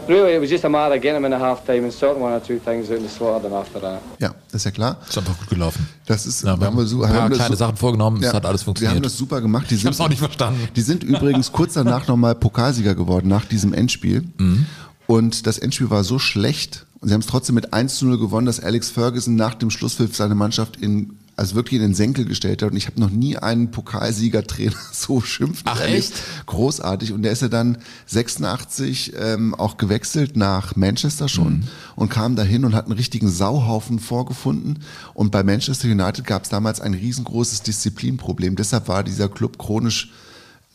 [0.10, 2.22] really it was just a matter of getting them in the half time and sorting
[2.22, 4.01] one or two things out and slaughtered them after that.
[4.20, 4.97] Ja, das ist ja klar.
[5.07, 5.88] Ist einfach gut gelaufen.
[6.07, 8.45] Das ist, Ja, wir haben so- haben das kleine so- Sachen vorgenommen, es Ja, hat
[8.45, 8.95] alles Wir funktioniert.
[8.95, 9.68] haben das super gemacht.
[9.70, 10.68] Die Ich sind, hab's auch nicht verstanden.
[10.76, 14.24] Die sind übrigens kurz danach nochmal Pokalsieger geworden, nach diesem Endspiel.
[14.38, 14.66] Mhm.
[15.07, 18.20] Und das Endspiel war so schlecht, und sie haben es trotzdem mit 1 zu 0
[18.20, 22.26] gewonnen, dass Alex Ferguson nach dem Schlusspfiff seine Mannschaft in, also wirklich in den Senkel
[22.26, 22.72] gestellt hat.
[22.72, 25.98] Und ich habe noch nie einen Pokalsiegertrainer so schimpfen Ach, erlebt.
[26.12, 26.14] echt?
[26.46, 27.14] Großartig.
[27.14, 27.78] Und der ist ja dann
[28.08, 31.64] 86 ähm, auch gewechselt nach Manchester schon Mhm.
[31.96, 34.80] und kam dahin und hat einen richtigen Sauhaufen vorgefunden.
[35.14, 38.56] Und bei Manchester United gab es damals ein riesengroßes Disziplinproblem.
[38.56, 40.12] Deshalb war dieser Club chronisch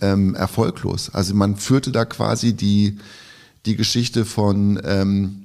[0.01, 1.11] ähm, erfolglos.
[1.11, 2.99] Also man führte da quasi die,
[3.67, 5.43] die Geschichte von, ähm,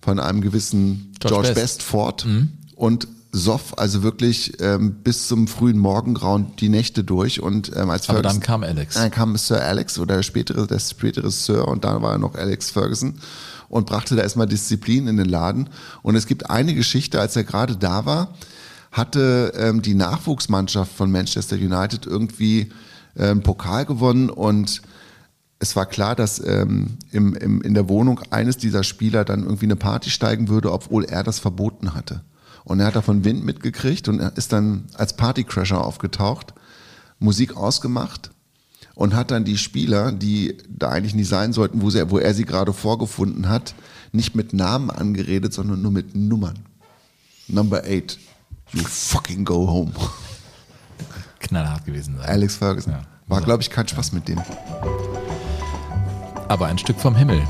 [0.00, 1.60] von einem gewissen George George, Best.
[1.60, 2.48] Best, fort Mhm.
[2.76, 8.08] und soff also wirklich ähm, bis zum frühen Morgengrauen die Nächte durch und ähm, als
[8.08, 8.94] Aber Ferguson- dann kam Alex.
[8.94, 12.36] Dann kam Sir Alex oder der spätere, der spätere Sir und dann war er noch
[12.36, 13.14] Alex Ferguson
[13.68, 15.68] und brachte da erstmal Disziplin in den Laden.
[16.02, 18.34] Und es gibt eine Geschichte, als er gerade da war,
[18.92, 22.70] hatte ähm, die Nachwuchsmannschaft von Manchester United irgendwie
[23.16, 24.80] ähm, Pokal gewonnen und
[25.58, 29.66] es war klar, dass ähm, im, im, in der Wohnung eines dieser Spieler dann irgendwie
[29.66, 32.22] eine Party steigen würde, obwohl er das verboten hatte.
[32.64, 36.54] Und er hat davon Wind mitgekriegt und ist dann als Partycrasher aufgetaucht,
[37.18, 38.30] Musik ausgemacht
[38.94, 42.32] und hat dann die Spieler, die da eigentlich nicht sein sollten, wo, sie, wo er
[42.34, 43.74] sie gerade vorgefunden hat,
[44.12, 46.58] nicht mit Namen angeredet, sondern nur mit Nummern.
[47.48, 48.18] Number eight,
[48.72, 49.92] you fucking go home.
[51.40, 52.26] Knallhart gewesen sein.
[52.26, 52.94] Alex Ferguson.
[53.26, 54.40] War, glaube ich, kein Spaß mit dem.
[56.48, 57.42] Aber ein Stück vom Himmel.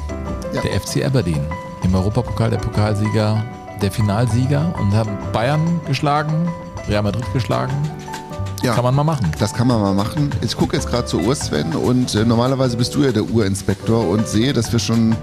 [0.52, 1.44] Der FC Aberdeen.
[1.82, 3.44] Im Europapokal der Pokalsieger,
[3.84, 6.48] der Finalsieger und haben Bayern geschlagen,
[6.88, 7.74] Real Madrid geschlagen.
[8.62, 9.30] Ja, Kann man mal machen.
[9.38, 10.30] Das kann man mal machen.
[10.40, 14.08] Ich gucke jetzt gerade zur Uhr, Sven, und äh, normalerweise bist du ja der Urinspektor
[14.08, 15.14] und sehe, dass wir schon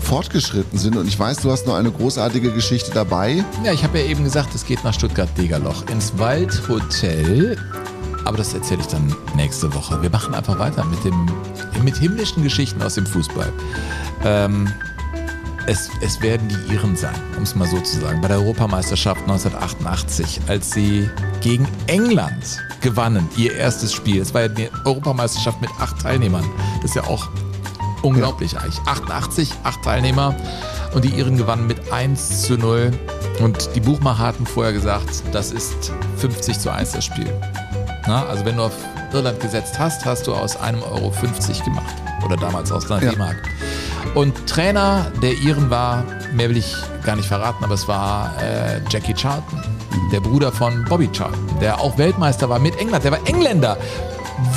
[0.00, 0.96] fortgeschritten sind.
[0.96, 3.44] Und ich weiß, du hast noch eine großartige Geschichte dabei.
[3.62, 7.56] Ja, ich habe ja eben gesagt, es geht nach Stuttgart-Degerloch ins Waldhotel.
[8.24, 10.02] Aber das erzähle ich dann nächste Woche.
[10.02, 11.26] Wir machen einfach weiter mit, dem,
[11.84, 13.52] mit himmlischen Geschichten aus dem Fußball.
[14.24, 14.68] Ähm,
[15.66, 18.20] es, es werden die Iren sein, um es mal so zu sagen.
[18.20, 21.08] Bei der Europameisterschaft 1988, als sie
[21.40, 24.20] gegen England gewannen, ihr erstes Spiel.
[24.20, 26.44] Es war ja die Europameisterschaft mit acht Teilnehmern.
[26.82, 27.28] Das ist ja auch
[28.02, 28.78] unglaublich eigentlich.
[28.86, 30.34] 88, acht Teilnehmer
[30.94, 32.90] und die Iren gewannen mit 1 zu 0.
[33.40, 37.32] Und die Buchmacher hatten vorher gesagt, das ist 50 zu 1 das Spiel.
[38.06, 38.72] Na, also wenn du auf
[39.12, 41.94] Irland gesetzt hast, hast du aus einem Euro 50 gemacht.
[42.24, 43.10] Oder damals aus einer Ja.
[43.12, 43.36] D-Mark.
[44.14, 46.04] Und Trainer der Iren war,
[46.34, 49.62] mehr will ich gar nicht verraten, aber es war äh, Jackie Charlton,
[50.12, 53.04] der Bruder von Bobby Charlton, der auch Weltmeister war mit England.
[53.04, 53.76] Der war Engländer,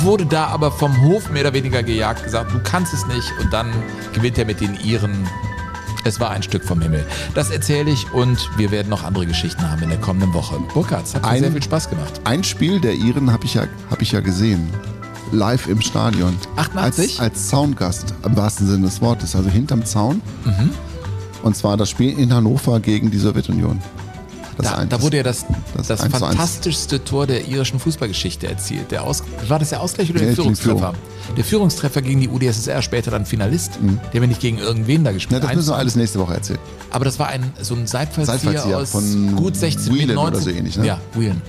[0.02, 3.32] wurde da aber vom Hof mehr oder weniger gejagt, gesagt, du kannst es nicht.
[3.40, 3.70] Und dann
[4.12, 5.28] gewinnt er mit den Iren.
[6.04, 7.06] Es war ein Stück vom Himmel.
[7.34, 10.58] Das erzähle ich und wir werden noch andere Geschichten haben in der kommenden Woche.
[10.74, 12.20] Burkhardt, hat mir sehr viel Spaß gemacht.
[12.24, 14.68] Ein Spiel der Iren habe ich, ja, hab ich ja gesehen.
[15.32, 16.36] Live im Stadion.
[16.56, 17.20] 88?
[17.20, 19.34] Als, als Soundgast, im wahrsten Sinne des Wortes.
[19.34, 20.20] Also hinterm Zaun.
[20.44, 20.70] Mhm.
[21.42, 23.80] Und zwar das Spiel in Hannover gegen die Sowjetunion.
[24.56, 25.44] Das Da, ein- da wurde ja das,
[25.76, 26.36] das das, 1 zu 1.
[26.36, 28.90] fantastischste Tor der irischen Fußballgeschichte erzielt.
[28.90, 30.92] Der Aus, war das der Ausgleich oder Ja, der bin Führungstreffer?
[31.36, 33.78] Der Führungstreffer gegen die UdSSR, später dann Finalist.
[34.12, 35.42] Der wir nicht gegen irgendwen da Ja, gespielt.
[35.42, 36.00] das 1 müssen wir alles 1.
[36.00, 36.58] nächste Woche erzählen.
[36.90, 40.18] Aber das war ein, so ein Seitfallzieher, Seitfallzieher aus von gut 16 Whelan Metern.
[40.28, 40.86] oder so ähnlich, ne?
[40.86, 41.42] Ja, Whelan.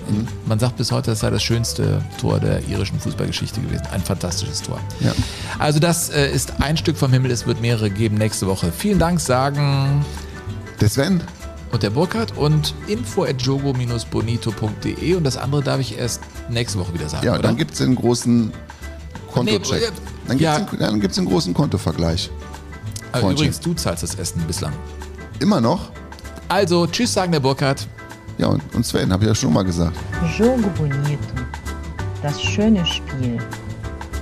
[0.46, 3.82] Man sagt bis heute, das sei das schönste Tor der irischen Fußballgeschichte gewesen.
[3.92, 4.80] Ein fantastisches Tor.
[5.00, 5.12] Ja.
[5.60, 7.30] Also das äh, ist ein Stück vom Himmel.
[7.30, 8.72] Es wird mehrere geben nächste Woche.
[8.76, 10.04] Vielen Dank, sagen
[10.80, 11.20] Der Sven.
[11.72, 16.94] Und der Burkhardt und info at jogo-bonito.de und das andere darf ich erst nächste Woche
[16.94, 17.42] wieder sagen, Ja, oder?
[17.42, 18.52] dann gibt es den großen
[19.32, 19.80] Kontocheck.
[19.80, 19.86] Nee,
[20.28, 20.90] dann gibt es ja.
[20.90, 22.30] den, den großen Kontovergleich.
[23.12, 23.32] Freundchen.
[23.32, 24.72] übrigens, du zahlst das Essen bislang.
[25.40, 25.90] Immer noch?
[26.48, 27.86] Also, tschüss sagen der Burkhardt.
[28.38, 29.96] Ja, und, und Sven, habe ich ja schon mal gesagt.
[30.38, 31.18] Jogo bonito.
[32.22, 33.38] Das schöne Spiel.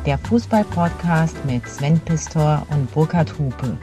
[0.06, 3.76] der Fußball-Podcast mit Sven Pistor und Burkhard Hupe.